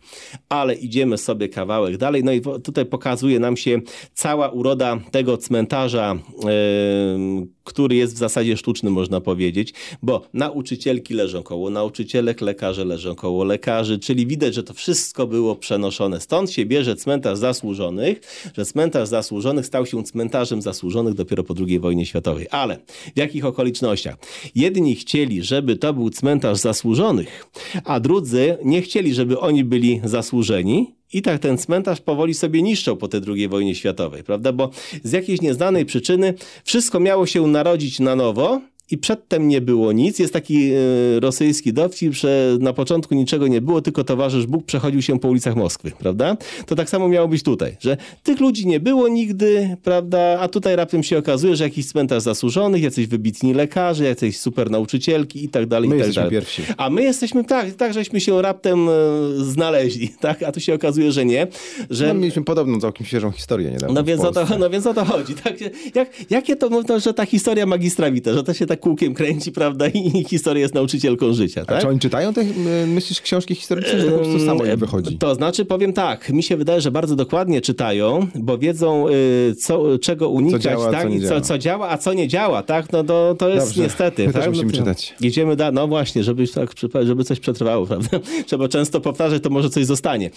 [0.50, 2.24] Ale idziemy sobie kawałek dalej.
[2.24, 3.82] No i tutaj pokazuje nam się
[4.14, 11.44] cała uroda tego cmentarza, yy, który jest w zasadzie sztuczny, można powiedzieć, bo nauczycielki leżą
[11.44, 16.20] koło nauczycielek, lekarze leżą koło lekarzy, czyli widać, że to wszystko było przenoszone.
[16.20, 18.22] Stąd się bierze cmentarz zasłużonych,
[18.58, 22.48] że cmentarz zasłużonych stał się cmentarzem zasłużonych dopiero po II wojnie światowej.
[22.52, 22.78] Ale
[23.16, 24.16] w jakich okolicznościach?
[24.56, 27.46] Jedni chcieli, żeby to był cmentarz zasłużonych,
[27.84, 32.96] a drudzy nie chcieli, żeby oni byli zasłużeni, i tak ten cmentarz powoli sobie niszczą
[32.98, 34.54] po tej II wojnie światowej, prawda?
[34.54, 34.70] Bo
[35.04, 36.34] z jakiejś nieznanej przyczyny
[36.64, 38.62] wszystko miało się narodzić na nowo,
[38.92, 40.20] i przedtem nie było nic.
[40.20, 45.02] Jest taki y, rosyjski dowcip, że na początku niczego nie było, tylko towarzysz Bóg przechodził
[45.02, 46.38] się po ulicach Moskwy, prawda?
[46.66, 50.38] To tak samo miało być tutaj, że tych ludzi nie było nigdy, prawda?
[50.40, 55.44] A tutaj raptem się okazuje, że jakiś cmentarz zasłużonych, jacyś wybitni lekarze, jacyś super nauczycielki
[55.44, 56.32] i tak dalej, my i tak dalej.
[56.32, 56.62] pierwsi.
[56.78, 58.92] A my jesteśmy tak, tak, żeśmy się raptem e,
[59.38, 60.44] znaleźli, tak?
[60.44, 61.48] A tu się okazuje, że nie.
[61.90, 62.08] Że...
[62.08, 65.06] No, mieliśmy podobną całkiem świeżą historię niedawno No więc, o to, no więc o to
[65.06, 65.34] chodzi.
[65.34, 65.56] Tak?
[65.96, 69.52] Jak, jakie to, no, że ta historia magistra Wita, że to się tak kółkiem kręci,
[69.52, 71.78] prawda, i historia jest nauczycielką życia, tak?
[71.78, 72.46] A czy oni czytają te,
[72.88, 75.18] myślisz, książki historyczne, czy to po prostu samo im wychodzi?
[75.18, 80.00] To znaczy, powiem tak, mi się wydaje, że bardzo dokładnie czytają, bo wiedzą, y, co,
[80.00, 81.08] czego unikać, co działa, tak?
[81.08, 82.92] co, I co, co, działa, a co nie działa, tak?
[82.92, 83.82] No to, to jest Dobrze.
[83.82, 84.28] niestety.
[84.28, 84.50] My też tak?
[84.50, 85.16] musimy no, czytać.
[85.22, 86.72] Idziemy da, no właśnie, żeby, tak,
[87.04, 88.20] żeby coś przetrwało, prawda?
[88.46, 90.30] Trzeba często powtarzać, to może coś zostanie.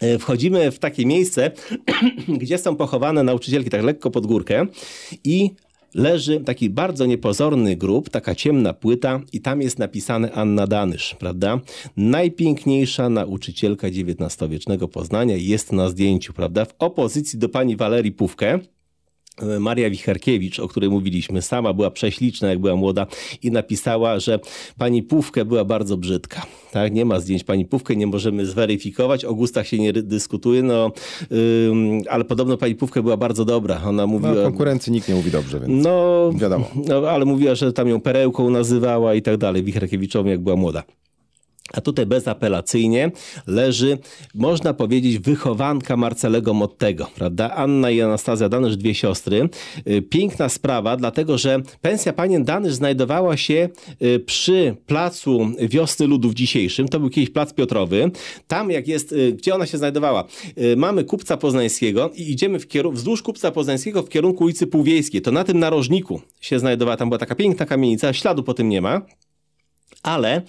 [0.00, 1.50] E, Wchodzimy w takie miejsce,
[2.40, 4.66] gdzie są pochowane nauczycielki tak lekko pod górkę
[5.24, 5.50] i
[5.94, 11.60] leży taki bardzo niepozorny grób, taka ciemna płyta i tam jest napisane Anna Danysz, prawda?
[11.96, 16.64] Najpiękniejsza nauczycielka XIX-wiecznego Poznania jest na zdjęciu, prawda?
[16.64, 18.58] W opozycji do pani Walerii Pówkę,
[19.60, 23.06] Maria Wicharkiewicz, o której mówiliśmy, sama była prześliczna, jak była młoda
[23.42, 24.38] i napisała, że
[24.78, 26.42] pani Pówkę była bardzo brzydka.
[26.72, 26.92] Tak?
[26.92, 30.92] Nie ma zdjęć pani Pówkę, nie możemy zweryfikować, o gustach się nie dyskutuje, no,
[31.32, 33.80] ym, ale podobno pani Pówkę była bardzo dobra.
[33.84, 34.34] Ona No, mówiła...
[34.44, 36.68] konkurencji nikt nie mówi dobrze, więc No, wiadomo.
[36.88, 40.82] no, ale mówiła, że tam ją perełką nazywała i tak dalej, Wichrkiewiczową, jak była młoda.
[41.72, 43.10] A tutaj bezapelacyjnie
[43.46, 43.98] leży,
[44.34, 47.50] można powiedzieć, wychowanka Marcelego Mottego, prawda?
[47.50, 49.48] Anna i Anastazja Danysz, dwie siostry.
[49.88, 53.68] Y, Piękna sprawa, dlatego że pensja panien Danysz znajdowała się
[54.02, 56.88] y, przy placu Wiosny Ludów dzisiejszym.
[56.88, 58.10] To był kiedyś plac Piotrowy.
[58.46, 60.24] Tam jak jest, y, gdzie ona się znajdowała?
[60.76, 65.22] Mamy kupca poznańskiego i idziemy w wzdłuż kupca poznańskiego w kierunku ulicy Półwiejskiej.
[65.22, 68.80] To na tym narożniku się znajdowała, tam była taka piękna kamienica, śladu po tym nie
[68.80, 69.02] ma
[70.02, 70.42] ale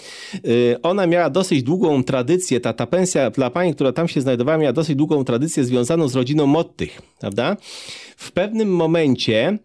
[0.45, 4.57] y, ona miała dosyć długą tradycję, ta, ta pensja dla pani, która tam się znajdowała,
[4.57, 7.57] miała dosyć długą tradycję związaną z rodziną Mottych, prawda?
[8.17, 9.57] W pewnym momencie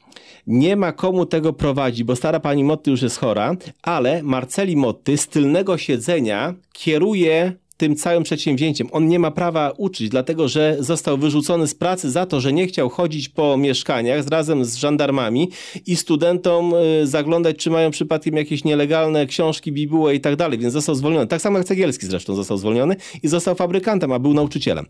[0.47, 5.16] nie ma komu tego prowadzić, bo stara pani Motty już jest chora, ale Marceli Motty
[5.16, 8.89] z tylnego siedzenia kieruje tym całym przedsięwzięciem.
[8.93, 12.66] On nie ma prawa uczyć, dlatego że został wyrzucony z pracy za to, że nie
[12.66, 15.51] chciał chodzić po mieszkaniach razem z żandarmami
[15.87, 20.72] i studentom y, zaglądać, czy mają przypadkiem jakieś nielegalne książki, bibułę i tak dalej, więc
[20.72, 21.27] został zwolniony.
[21.27, 24.87] Tak samo jak Cegielski zresztą został zwolniony i został fabrykantem, a był nauczycielem.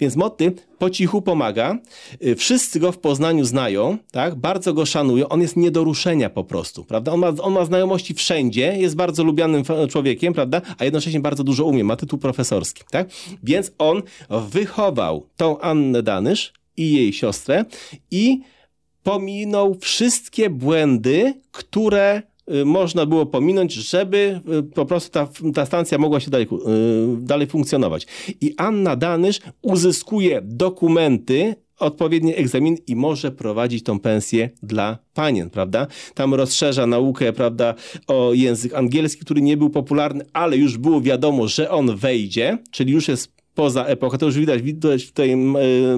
[0.00, 1.78] Więc Motty po cichu pomaga.
[2.24, 4.34] Y, Wszyscy go w Poznaniu znają, tak?
[4.34, 5.28] bardzo go szanują.
[5.28, 7.12] On jest nie do ruszenia po prostu, prawda?
[7.12, 10.62] On ma, on ma znajomości wszędzie, jest bardzo lubianym człowiekiem, prawda?
[10.78, 13.08] A jednocześnie bardzo dużo umie, ma tytuł profesorski, tak?
[13.42, 17.64] Więc on wychował tą Annę Danysz i jej siostrę
[18.10, 18.40] i
[19.02, 22.22] pominął wszystkie błędy, które
[22.54, 27.16] y, można było pominąć, żeby y, po prostu ta, ta stacja mogła się dalej, y,
[27.18, 28.06] dalej funkcjonować.
[28.40, 35.86] I Anna Danysz uzyskuje dokumenty, odpowiedni egzamin i może prowadzić tą pensję dla panien, prawda?
[36.14, 37.74] Tam rozszerza naukę, prawda,
[38.06, 42.92] o język angielski, który nie był popularny, ale już było wiadomo, że on wejdzie, czyli
[42.92, 45.36] już jest poza epoką, to już widać, widać tej y,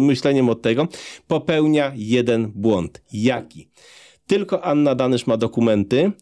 [0.01, 0.89] myśleniem od tego,
[1.27, 3.03] popełnia jeden błąd.
[3.13, 3.69] Jaki?
[4.27, 6.13] Tylko Anna Danysz ma dokumenty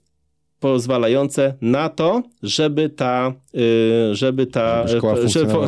[0.61, 5.67] pozwalające na to, żeby ta, y, żeby ta, Żeby szkoła y, żeby szkoła-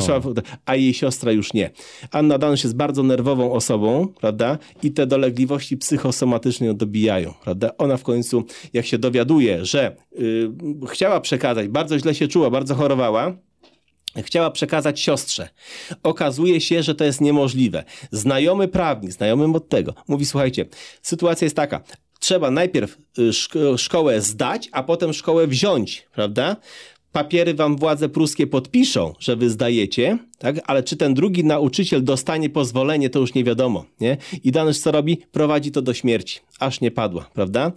[0.65, 1.71] a jej siostra już nie.
[2.11, 4.57] Anna Danysz jest bardzo nerwową osobą, prawda?
[4.83, 7.71] I te dolegliwości psychosomatyczne ją dobijają, prawda?
[7.77, 10.49] Ona w końcu, jak się dowiaduje, że y,
[10.89, 13.33] chciała przekazać, bardzo źle się czuła, bardzo chorowała,
[14.17, 15.49] chciała przekazać siostrze.
[16.03, 17.83] Okazuje się, że to jest niemożliwe.
[18.11, 20.65] Znajomy prawnik, znajomy od tego, mówi, słuchajcie,
[21.01, 21.81] sytuacja jest taka,
[22.23, 26.55] trzeba najpierw y, szko- szkołę zdać, a potem szkołę wziąć, prawda?
[27.11, 30.55] papiery wam władze pruskie podpiszą, że wy zdajecie, tak?
[30.65, 33.85] ale czy ten drugi nauczyciel dostanie pozwolenie, to już nie wiadomo.
[34.01, 34.17] Nie?
[34.43, 35.17] I Danysz co robi?
[35.31, 37.71] Prowadzi to do śmierci, aż nie padła, prawda?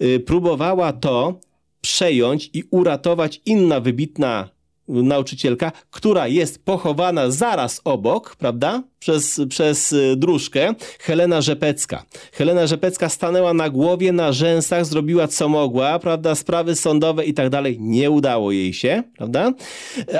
[0.00, 1.40] Yy, próbowała to
[1.80, 4.48] przejąć i uratować inna wybitna
[4.90, 8.82] nauczycielka, która jest pochowana zaraz obok, prawda?
[8.98, 12.04] Przez, przez y, dróżkę, Helena Rzepecka.
[12.32, 16.34] Helena Rzepecka stanęła na głowie, na rzęsach, zrobiła co mogła, prawda?
[16.34, 17.76] Sprawy sądowe i tak dalej.
[17.80, 19.52] Nie udało jej się, prawda?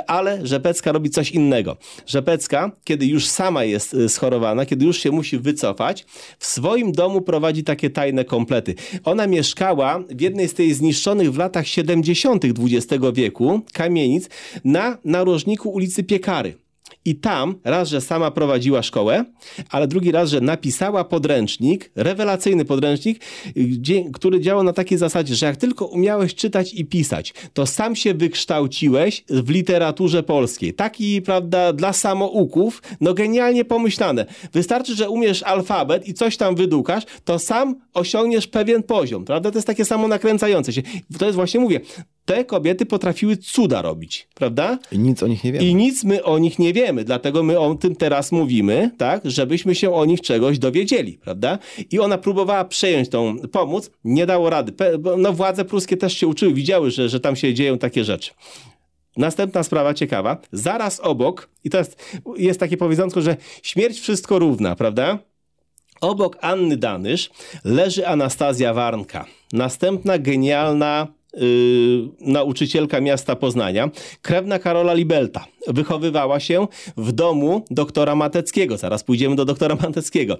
[0.07, 1.77] Ale Rzepecka robi coś innego.
[2.07, 6.05] Rzepecka, kiedy już sama jest y, schorowana, kiedy już się musi wycofać,
[6.39, 8.75] w swoim domu prowadzi takie tajne komplety.
[9.03, 12.45] Ona mieszkała w jednej z tej zniszczonych w latach 70.
[12.45, 14.29] XX wieku kamienic,
[14.63, 16.61] na narożniku ulicy Piekary.
[17.05, 19.25] I tam raz, że sama prowadziła szkołę,
[19.69, 23.19] ale drugi raz, że napisała podręcznik, rewelacyjny podręcznik,
[23.55, 27.95] gdzie, który działał na takiej zasadzie, że jak tylko umiałeś czytać i pisać, to sam
[27.95, 30.73] się wykształciłeś w literaturze polskiej.
[30.73, 34.25] Taki, prawda, dla samouków, no genialnie pomyślane.
[34.53, 39.51] Wystarczy, że umiesz alfabet i coś tam wydukasz, to sam osiągniesz pewien poziom, prawda?
[39.51, 40.81] To jest takie samo nakręcające się.
[41.19, 41.79] To jest właśnie, mówię,
[42.25, 44.79] te kobiety potrafiły cuda robić, prawda?
[44.91, 45.65] I nic o nich nie wiemy.
[45.65, 49.75] I nic my o nich nie wiemy, dlatego my o tym teraz mówimy, tak, żebyśmy
[49.75, 51.59] się o nich czegoś dowiedzieli, prawda?
[51.91, 54.73] I ona próbowała przejąć tą pomoc, nie dało rady.
[55.17, 58.31] No władze pruskie też się uczyły, widziały, że, że tam się dzieją takie rzeczy.
[59.17, 60.37] Następna sprawa ciekawa.
[60.51, 65.19] Zaraz obok, i to jest, jest takie powiedzonko, że śmierć wszystko równa, prawda?
[66.01, 67.29] Obok Anny Danysz
[67.63, 69.25] leży Anastazja Warnka.
[69.53, 71.07] Następna genialna
[72.21, 73.89] nauczycielka miasta Poznania,
[74.21, 75.45] krewna Karola Libelta.
[75.67, 76.67] Wychowywała się
[76.97, 78.77] w domu doktora Mateckiego.
[78.77, 80.37] Zaraz pójdziemy do doktora Mateckiego,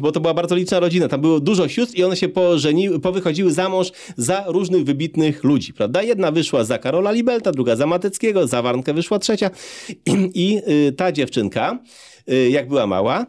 [0.00, 1.08] bo to była bardzo liczna rodzina.
[1.08, 5.72] Tam było dużo sióstr i one się pożeniły, powychodziły za mąż za różnych wybitnych ludzi,
[5.72, 6.02] prawda?
[6.02, 9.50] Jedna wyszła za Karola Libelta, druga za Mateckiego, za Warnkę wyszła trzecia.
[10.34, 11.78] I, yy, ta dziewczynka,
[12.26, 13.26] yy, jak była mała,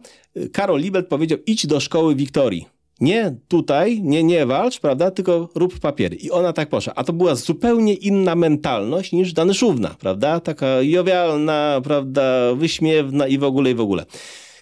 [0.51, 5.79] Karol Libelt powiedział, idź do szkoły Wiktorii nie tutaj, nie, nie walcz, prawda, tylko rób
[5.79, 6.15] papiery.
[6.15, 6.93] I ona tak poszła.
[6.95, 10.39] A to była zupełnie inna mentalność niż Danyszówna, prawda?
[10.39, 14.05] Taka jowialna, prawda, wyśmiewna i w ogóle, i w ogóle.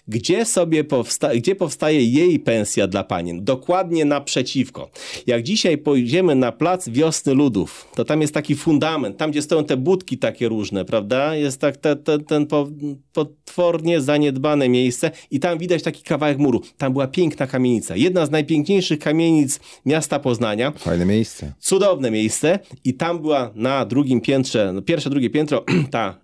[0.08, 3.44] Gdzie sobie powsta gdzie powstaje jej pensja dla panien?
[3.44, 4.90] Dokładnie naprzeciwko.
[5.26, 9.64] Jak dzisiaj pójdziemy na plac Wiosny Ludów, to tam jest taki fundament, tam gdzie stoją
[9.64, 11.36] te budki takie różne, prawda?
[11.36, 12.68] Jest tak te, te, ten po,
[13.12, 16.62] potwornie zaniedbane miejsce i tam widać taki kawałek muru.
[16.78, 17.96] Tam była piękna kamienica.
[17.96, 20.70] Jedna z najpiękniejszych kamienic miasta Poznania.
[20.70, 21.52] Fajne miejsce.
[21.60, 26.20] Cudowne miejsce i tam była na drugim piętrze, no pierwsze, drugie piętro, ta,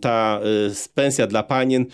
[0.00, 0.40] ta
[0.94, 1.86] pensja dla panien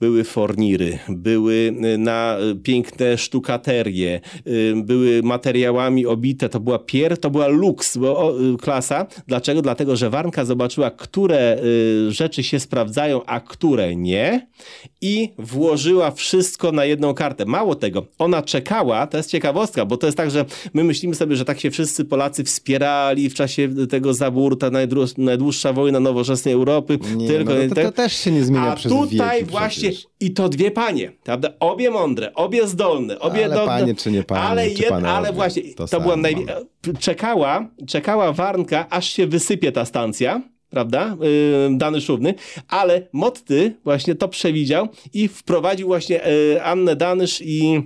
[0.00, 1.54] były forniry, były
[1.94, 7.98] y, na y, piękne sztukaterie, y, były materiałami obite, to była pier, to była luks,
[8.60, 9.06] klasa.
[9.26, 9.62] Dlaczego?
[9.62, 11.62] Dlatego, że Warnka zobaczyła, które
[12.08, 14.46] rzeczy się sprawdzają, a które nie
[15.00, 17.44] i włożyła wszystko na jedną kartę.
[17.46, 20.44] Mało tego, ona czekała, to jest ciekawostka, bo to jest tak, że
[20.74, 24.70] my myślimy sobie, że tak się wszyscy Polacy wspierali w czasie tego zabór, ta
[25.18, 26.98] najdłuższa wojna nowoczesnej Europy.
[27.16, 29.89] Nie, tylko, no to, to, to, też się nie zmienia a przez tutaj właśnie
[30.20, 31.48] i to dwie panie, prawda?
[31.60, 35.62] Obie mądre, obie zdolne, obie ale do, panie czy nie panie, ale, panowie, ale właśnie
[35.74, 36.44] to, to była najwie...
[37.00, 42.34] czekała, czekała Warnka, aż się wysypie ta stancja, prawda, yy, dany szówny,
[42.68, 46.20] ale Motty właśnie to przewidział i wprowadził właśnie
[46.52, 47.82] yy, Annę Danysz i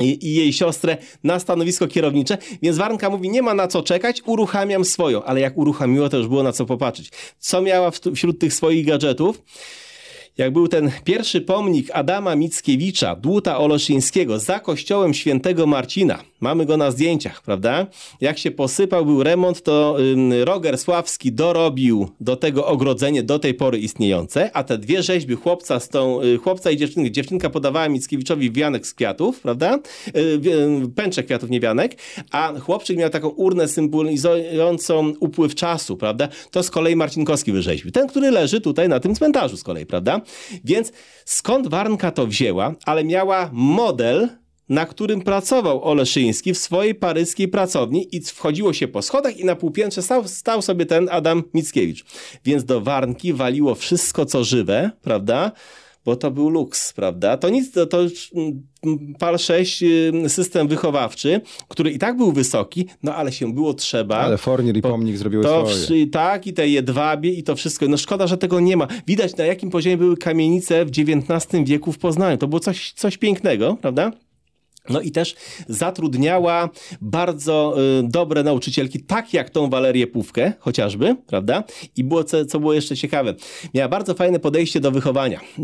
[0.00, 4.22] i, i, jej siostrę na stanowisko kierownicze, więc Warnka mówi, nie ma na co czekać,
[4.26, 7.10] uruchamiam swoją, ale jak uruchomiła, to już było na co popatrzeć.
[7.38, 9.42] Co miała wśród tych swoich gadżetów?
[10.38, 16.18] Jak był ten pierwszy pomnik Adama Mickiewicza, Dłuta Oleszyńskiego za kościołem świętego Marcina.
[16.40, 17.86] Mamy go na zdjęciach, prawda?
[18.20, 19.96] Jak się posypał, był remont, to
[20.44, 25.80] Roger Sławski dorobił do tego ogrodzenie do tej pory istniejące, a te dwie rzeźby chłopca,
[25.80, 29.78] z tą, y, chłopca i dziewczynki, dziewczynka podawała Mickiewiczowi wianek z kwiatów, prawda?
[30.16, 30.40] Y,
[30.94, 31.96] pęcze kwiatów, nie wianek,
[32.30, 36.28] a chłopczyk miał taką urnę symbolizującą upływ czasu, prawda?
[36.50, 37.92] To z kolei Marcinkowski wyrzeźbił.
[37.92, 40.20] Ten, który leży tutaj na tym cmentarzu z kolei, prawda?
[40.64, 40.92] Więc
[41.24, 44.28] skąd Warnka to wzięła, ale miała model
[44.68, 49.56] na którym pracował Oleszyński w swojej paryskiej pracowni i wchodziło się po schodach i na
[49.56, 52.04] półpiętrze stał, stał sobie ten Adam Mickiewicz.
[52.44, 55.52] Więc do Warnki waliło wszystko, co żywe, prawda?
[56.04, 57.36] Bo to był luks, prawda?
[57.36, 57.98] To nic, to, to
[58.34, 63.74] mm, PAL 6 y, system wychowawczy, który i tak był wysoki, no ale się było
[63.74, 64.16] trzeba.
[64.16, 66.06] Ale Fornier i pomnik zrobiły to swoje.
[66.06, 67.88] tak, i te jedwabie i to wszystko.
[67.88, 68.86] No szkoda, że tego nie ma.
[69.06, 72.38] Widać na jakim poziomie były kamienice w XIX wieku w Poznaniu.
[72.38, 74.12] To było coś, coś pięknego, prawda?
[74.88, 75.34] No i też
[75.68, 76.70] zatrudniała
[77.00, 81.64] bardzo y, dobre nauczycielki, tak jak tą Walerię Pówkę chociażby, prawda?
[81.96, 83.34] I było, co, co było jeszcze ciekawe,
[83.74, 85.62] miała bardzo fajne podejście do wychowania y,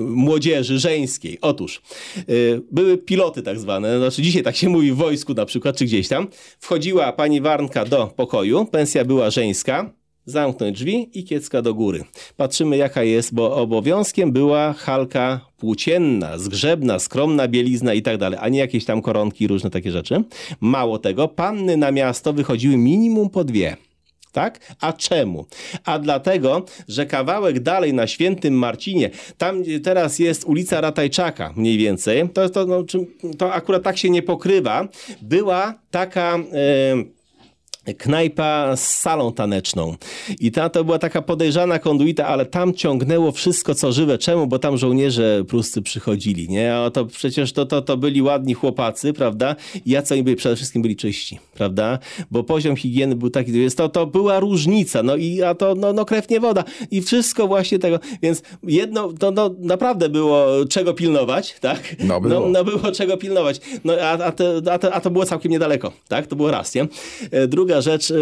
[0.00, 1.38] młodzieży żeńskiej.
[1.40, 1.82] Otóż
[2.28, 5.84] y, były piloty tak zwane, znaczy dzisiaj tak się mówi w wojsku na przykład, czy
[5.84, 6.28] gdzieś tam.
[6.60, 12.04] Wchodziła pani Warnka do pokoju, pensja była żeńska, zamknąć drzwi i kiecka do góry.
[12.36, 18.48] Patrzymy jaka jest, bo obowiązkiem była halka płócienna, zgrzebna, skromna bielizna i tak dalej, a
[18.48, 20.24] nie jakieś tam koronki różne takie rzeczy.
[20.60, 23.76] Mało tego, panny na miasto wychodziły minimum po dwie.
[24.32, 24.74] Tak?
[24.80, 25.46] A czemu?
[25.84, 32.28] A dlatego, że kawałek dalej na Świętym Marcinie, tam teraz jest ulica Ratajczaka mniej więcej,
[32.28, 32.84] to, to, no,
[33.38, 34.88] to akurat tak się nie pokrywa,
[35.22, 36.38] była taka...
[36.94, 37.21] Yy,
[37.98, 39.96] knajpa z salą taneczną.
[40.40, 44.18] I ta to była taka podejrzana konduita, ale tam ciągnęło wszystko, co żywe.
[44.18, 44.46] Czemu?
[44.46, 46.74] Bo tam żołnierze pruscy przychodzili, nie?
[46.74, 49.56] A to przecież to, to, to byli ładni chłopacy, prawda?
[49.86, 50.36] I ja co oni byli?
[50.36, 51.98] Przede wszystkim byli czyści, prawda?
[52.30, 55.92] Bo poziom higieny był taki, więc to, to była różnica, no i a to, no,
[55.92, 56.64] no krew nie woda.
[56.90, 61.96] I wszystko właśnie tego, więc jedno, to no, naprawdę było czego pilnować, tak?
[62.04, 62.40] No było.
[62.40, 63.60] No, no było czego pilnować.
[63.84, 66.26] No, a, a, to, a, to, a to było całkiem niedaleko, tak?
[66.26, 66.86] To było raz, nie?
[67.30, 68.12] E, druga rzecz,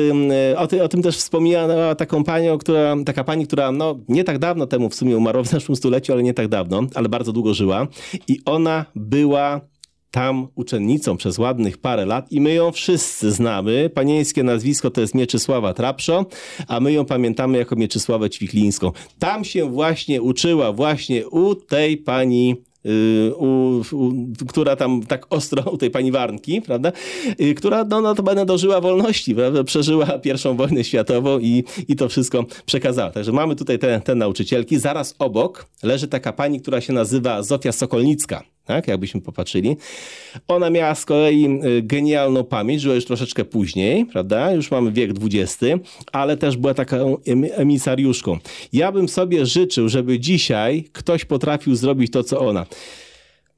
[0.57, 4.39] o, ty, o tym też wspomniała taką panią, która, taka pani, która no, nie tak
[4.39, 7.55] dawno temu w sumie umarła w zeszłym stuleciu, ale nie tak dawno, ale bardzo długo
[7.55, 7.87] żyła.
[8.28, 9.61] I ona była
[10.11, 13.91] tam uczennicą przez ładnych parę lat i my ją wszyscy znamy.
[13.95, 16.27] Panieńskie nazwisko to jest Mieczysława Trapszo,
[16.69, 18.93] a my ją pamiętamy jako Mieczysławę Ćwiklińską.
[19.19, 22.57] Tam się właśnie uczyła, właśnie u tej pani
[22.87, 24.13] Y, u, u,
[24.49, 26.93] która tam tak ostro, u tej pani Warnki, prawda,
[27.41, 29.65] y, która no, no to będę dożyła wolności, prawda?
[29.65, 33.11] przeżyła pierwszą wojnę światową i, i to wszystko przekazała.
[33.11, 34.79] Także mamy tutaj te, te nauczycielki.
[34.79, 38.89] Zaraz obok leży taka pani, która się nazywa Zofia Sokolnicka tak?
[38.89, 39.77] Jakbyśmy popatrzyli.
[40.49, 44.53] Ona miała z kolei y, genialną pamięć, żyła już troszeczkę później, prawda?
[44.53, 45.59] Już mamy wiek XX,
[46.12, 47.16] ale też była taką
[47.57, 48.39] emisariuszką.
[48.73, 52.66] Ja bym sobie życzył, żeby dzisiaj ktoś potrafił zrobić to, co ona.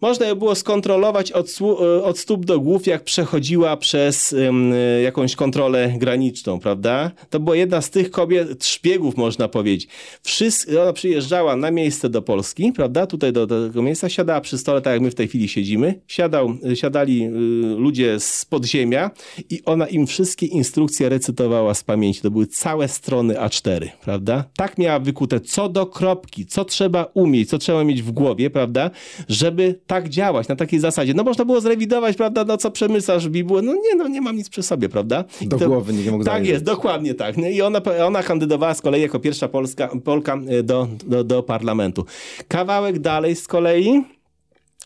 [0.03, 4.72] Można ją było skontrolować od, e, od stóp do głów, jak przechodziła przez um,
[5.03, 7.11] jakąś kontrolę graniczną, prawda?
[7.30, 9.88] To była jedna z tych kobiet, szpiegów można powiedzieć.
[10.22, 13.07] Wszyscy, ona przyjeżdżała na miejsce do Polski, prawda?
[13.07, 16.00] Tutaj do, do tego miejsca, siadała przy stole, tak jak my w tej chwili siedzimy.
[16.07, 17.30] Siadał, siadali y,
[17.78, 19.11] ludzie z podziemia
[19.50, 22.20] i ona im wszystkie instrukcje recytowała z pamięci.
[22.20, 24.44] To były całe strony A4, prawda?
[24.57, 28.90] Tak miała wykute co do kropki, co trzeba umieć, co trzeba mieć w głowie, prawda?
[29.28, 31.14] Żeby tak działać, na takiej zasadzie.
[31.14, 34.49] No można było zrewidować, prawda, no co przemyślasz bibułę, no nie, no nie mam nic
[34.49, 35.24] przy sobie, prawda?
[35.43, 36.53] Do to, głowy nie mógł Tak zajrzeć.
[36.53, 37.36] jest, dokładnie tak.
[37.36, 41.43] No I ona, ona kandydowała z kolei jako pierwsza Polska, Polka e, do, do, do
[41.43, 42.05] parlamentu.
[42.49, 44.03] Kawałek dalej z kolei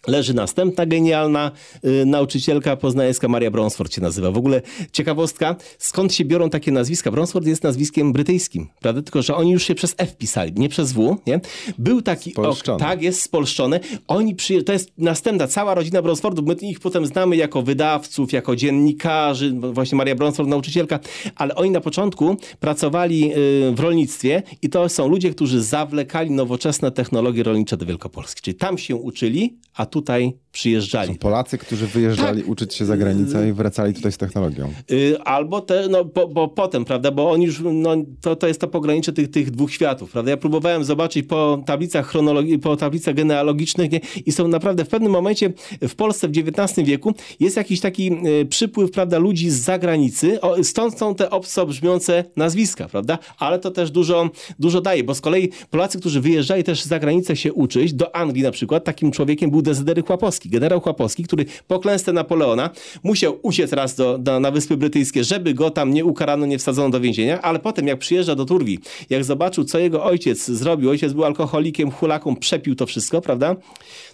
[0.06, 1.50] leży następna genialna
[1.84, 4.30] y, nauczycielka poznańska, Maria Bronsford się nazywa.
[4.30, 7.10] W ogóle ciekawostka, skąd się biorą takie nazwiska?
[7.10, 9.02] Bronsford jest nazwiskiem brytyjskim, prawda?
[9.02, 11.40] Tylko, że oni już się przez F pisali, nie przez W, nie?
[11.78, 12.34] Był taki...
[12.36, 13.80] Ok, tak, jest spolszczone.
[14.08, 14.62] Oni przyje...
[14.62, 16.46] To jest następna, cała rodzina Bronsfordów.
[16.46, 21.00] My ich potem znamy jako wydawców, jako dziennikarzy, właśnie Maria Bronsford, nauczycielka,
[21.36, 26.90] ale oni na początku pracowali y, w rolnictwie i to są ludzie, którzy zawlekali nowoczesne
[26.90, 28.42] technologie rolnicze do Wielkopolski.
[28.42, 31.08] Czyli tam się uczyli, a tu tutaj przyjeżdżali.
[31.08, 32.50] Są Polacy, którzy wyjeżdżali tak.
[32.50, 34.72] uczyć się za granicę i wracali tutaj z technologią.
[34.90, 38.60] Y, albo te, no, bo, bo potem, prawda, bo oni już, no, to, to jest
[38.60, 40.30] to pogranicze tych, tych dwóch światów, prawda.
[40.30, 44.00] Ja próbowałem zobaczyć po tablicach chronologii, po tablicach genealogicznych nie?
[44.26, 45.52] i są naprawdę w pewnym momencie
[45.88, 50.64] w Polsce w XIX wieku jest jakiś taki y, przypływ, prawda, ludzi z zagranicy, o,
[50.64, 55.20] stąd są te obco brzmiące nazwiska, prawda, ale to też dużo, dużo daje, bo z
[55.20, 59.50] kolei Polacy, którzy wyjeżdżali też za granicę się uczyć, do Anglii na przykład, takim człowiekiem
[59.50, 60.02] był Dezydery
[60.48, 62.70] Generał Chłapowski, który po klęsce Napoleona
[63.02, 66.90] musiał uciec raz do, do, na Wyspy Brytyjskie, żeby go tam nie ukarano, nie wsadzono
[66.90, 68.78] do więzienia, ale potem jak przyjeżdża do Turbii,
[69.10, 73.56] jak zobaczył, co jego ojciec zrobił, ojciec był alkoholikiem, hulaką, przepił to wszystko, prawda?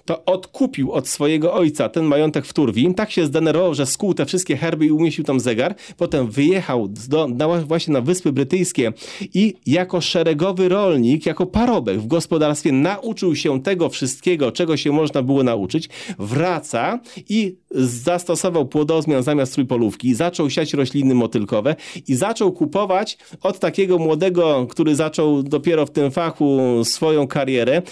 [0.05, 4.27] To odkupił od swojego ojca ten majątek w Turbii, tak się zdenerwował, że skuł te
[4.27, 8.93] wszystkie herby i umieścił tam zegar, potem wyjechał do, na, właśnie na Wyspy Brytyjskie
[9.35, 15.23] i jako szeregowy rolnik, jako parobek w gospodarstwie nauczył się tego wszystkiego, czego się można
[15.23, 15.89] było nauczyć,
[16.19, 21.77] wraca i zastosował płodozmian zamiast trójpolówki, zaczął siać rośliny motylkowe
[22.09, 27.83] i zaczął kupować od takiego młodego, który zaczął dopiero w tym fachu swoją karierę,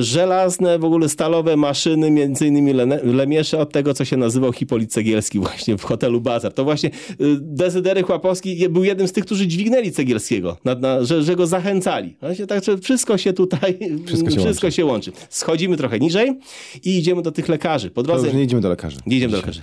[0.00, 4.92] żelazne, w ogóle stalowe maszyny, między innymi le, Lemiesze od tego, co się nazywał Hipolit
[4.92, 6.52] Cegielski właśnie w hotelu Bazar.
[6.52, 11.22] To właśnie y, Dezydery Chłapowski był jednym z tych, którzy dźwignęli Cegielskiego, na, na, że,
[11.22, 12.16] że go zachęcali.
[12.20, 14.76] Właśnie tak, że wszystko się tutaj, Wszystko się wszystko łączy.
[14.76, 15.12] się łączy.
[15.30, 16.38] Schodzimy trochę niżej
[16.84, 17.90] i idziemy do tych lekarzy.
[17.90, 18.98] Po To drodze już nie idziemy do lekarzy.
[19.06, 19.62] nie idziemy do lekarzy.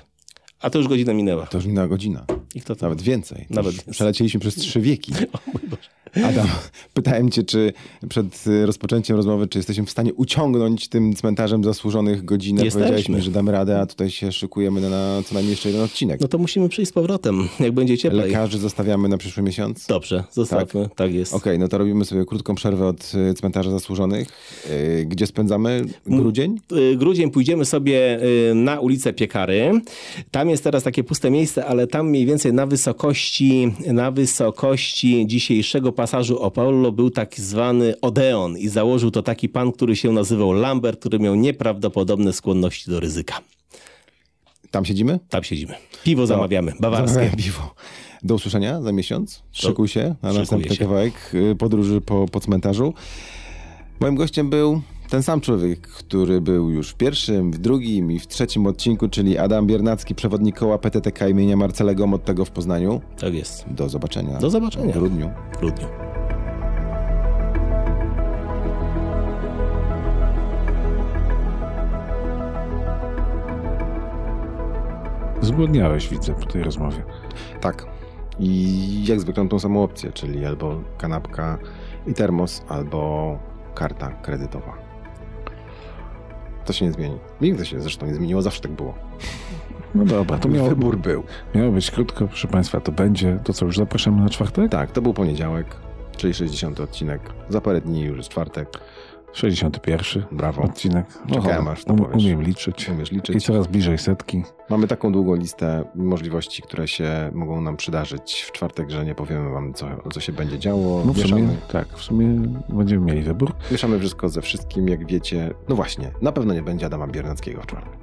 [0.62, 1.46] A to już godzina minęła.
[1.48, 2.26] To już minęła godzina.
[2.56, 2.86] I kto to?
[2.86, 3.46] Nawet więcej.
[3.50, 3.94] Nawet więcej.
[3.94, 5.12] Przelecieliśmy przez trzy wieki.
[6.26, 6.48] Adam,
[6.94, 7.74] pytałem cię, czy
[8.10, 12.66] przed rozpoczęciem rozmowy, czy jesteśmy w stanie uciągnąć tym cmentarzem zasłużonych godzinę.
[12.66, 12.88] Jesteśmy.
[12.88, 15.84] Powiedziałeś mi, że damy radę, a tutaj się szykujemy na, na co najmniej jeszcze jeden
[15.84, 16.22] odcinek.
[16.22, 18.28] No to musimy przyjść z powrotem, jak będzie cieplej.
[18.28, 19.86] Lekarzy zostawiamy na przyszły miesiąc.
[19.88, 20.90] Dobrze, zostawmy.
[20.96, 21.34] Tak, jest.
[21.34, 24.28] Okej, no to robimy sobie krótką przerwę od y, cmentarza zasłużonych.
[24.70, 26.60] Y, Gdzie spędzamy grudzień?
[26.92, 28.20] y, grudzień pójdziemy sobie
[28.56, 29.72] na ulicę Piekary.
[30.32, 35.92] Tam jest teraz takie puste miejsce, ale tam mniej więcej na wysokości, na wysokości dzisiejszego
[36.08, 41.00] pasażu Apollo był tak zwany Odeon i założył to taki pan, który się nazywał Lambert,
[41.00, 43.40] który miał nieprawdopodobne skłonności do ryzyka.
[44.72, 45.20] Tam siedzimy?
[45.30, 45.74] Tam siedzimy.
[46.04, 47.32] Piwo zamawiamy, bawarskie.
[47.38, 47.76] Piwo.
[48.24, 49.44] Do usłyszenia za miesiąc.
[49.52, 50.84] Szykuj się na następny się.
[50.84, 52.94] kawałek y, podróży po, po cmentarzu.
[54.00, 58.28] Moim gościem był ten sam człowiek, który był już w pierwszym, w drugim i w
[58.28, 63.02] trzecim odcinku, czyli Adam Biernacki, przewodnik koła PTTK imienia Marcelego Mottego w Poznaniu.
[63.20, 63.66] Tak jest.
[63.70, 64.40] Do zobaczenia.
[64.40, 64.94] Do zobaczenia.
[64.94, 65.30] W grudniu.
[65.54, 65.88] W grudniu.
[75.42, 77.04] Zgłodniałeś, widzę, po tej rozmowie.
[77.62, 77.86] Tak.
[78.40, 81.58] I jak zwykle mam tą samą opcję, czyli albo kanapka
[82.08, 83.40] i termos, albo
[83.76, 84.87] karta kredytowa.
[86.68, 87.18] To się nie zmieni.
[87.42, 88.94] Nigdy się zresztą nie zmieniło, zawsze tak było.
[89.96, 91.24] No dobra, to miało, Wybór był.
[91.56, 93.40] miało być krótko, proszę Państwa, to będzie.
[93.44, 94.72] To co, już zapraszamy na czwartek?
[94.72, 95.66] Tak, to był poniedziałek,
[96.18, 97.22] czyli 60 odcinek.
[97.50, 98.70] Za parę dni już jest czwartek.
[99.34, 100.62] 61 Brawo.
[100.62, 101.06] odcinek.
[101.34, 102.24] Czekałem, Oho, aż to um, powiesz.
[102.24, 102.90] Umiem liczyć.
[102.90, 103.46] Umiesz I liczyć.
[103.46, 104.44] coraz bliżej setki.
[104.70, 109.50] Mamy taką długą listę możliwości, które się mogą nam przydarzyć w czwartek, że nie powiemy
[109.50, 111.04] wam, co, co się będzie działo.
[111.06, 112.28] No w sumie, tak, w sumie
[112.70, 113.54] będziemy mieli wybór.
[113.72, 115.54] mieszamy wszystko ze wszystkim, jak wiecie.
[115.70, 117.94] No właśnie, na pewno nie będzie Adama Biernackiego w czwartek.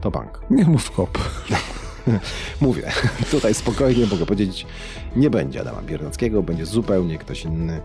[0.00, 0.40] To bank.
[0.50, 1.18] Nie mów hop.
[2.60, 2.90] Mówię,
[3.30, 4.66] tutaj spokojnie mogę powiedzieć,
[5.16, 7.80] nie będzie Adama Biernackiego, będzie zupełnie ktoś inny.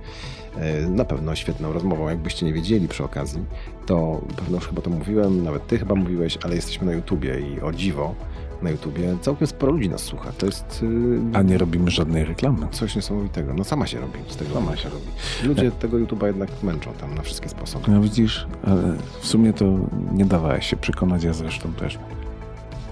[0.58, 3.40] E, Na pewno świetną rozmową, jakbyście nie wiedzieli przy okazji,
[3.86, 7.62] to pewno już chyba to mówiłem, nawet ty chyba mówiłeś, ale jesteśmy na YouTubie i
[7.62, 8.16] o dziwo,
[8.62, 10.32] na YouTubie całkiem sporo ludzi nas słucha.
[10.38, 12.68] To jest y, A nie robimy żadnej reklamy.
[12.72, 13.54] coś niesamowitego.
[13.54, 14.54] No sama się robi z tego.
[14.54, 15.06] Sama się robi.
[15.44, 17.92] Ludzie tego YouTube'a jednak męczą tam na wszystkie sposoby.
[17.92, 19.66] No widzisz, ale w sumie to
[20.14, 22.00] nie dawałeś się przekonać, ja zresztą też.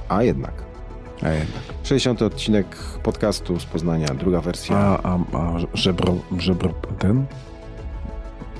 [0.10, 0.67] A jednak.
[1.24, 1.62] A jednak.
[1.84, 4.76] 60 odcinek podcastu z Poznania, druga wersja.
[4.78, 7.26] A, a, a żebro, żebro ten?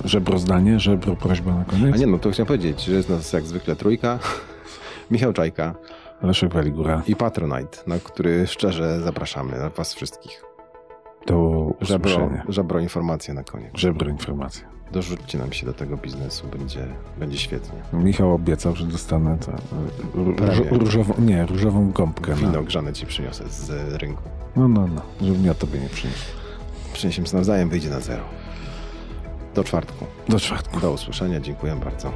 [0.06, 1.96] Żebro zdanie, żebro prośba na koniec?
[1.96, 4.20] A nie, no to chciałem powiedzieć, że jest nas jak zwykle trójka.
[5.12, 5.76] Michał Czajka
[6.22, 7.02] Leszek Waligura.
[7.08, 10.44] i Patronite, na który szczerze zapraszamy na was wszystkich.
[11.28, 12.44] Do Żebro, usłyszenia.
[12.50, 13.72] żebro informacje na koniec.
[13.76, 14.77] Żebro informacja.
[14.92, 16.88] Dorzućcie nam się do tego biznesu, będzie,
[17.20, 17.80] będzie świetnie.
[17.94, 19.38] Michał obiecał, że dostanę
[20.14, 20.36] róż,
[20.72, 22.36] różową, nie, różową gąbkę.
[22.36, 24.22] Wino Na, grzane ci przyniosę z rynku.
[24.56, 26.26] no, no, no, żeby mi o tobie nie przyniósł.
[26.94, 28.24] Przyniesiemy się nawzajem, wyjdzie na zero.
[29.56, 30.06] Do czwartku.
[30.30, 30.80] Do czwartku.
[30.80, 32.12] Do usłyszenia, dziękuję bardzo.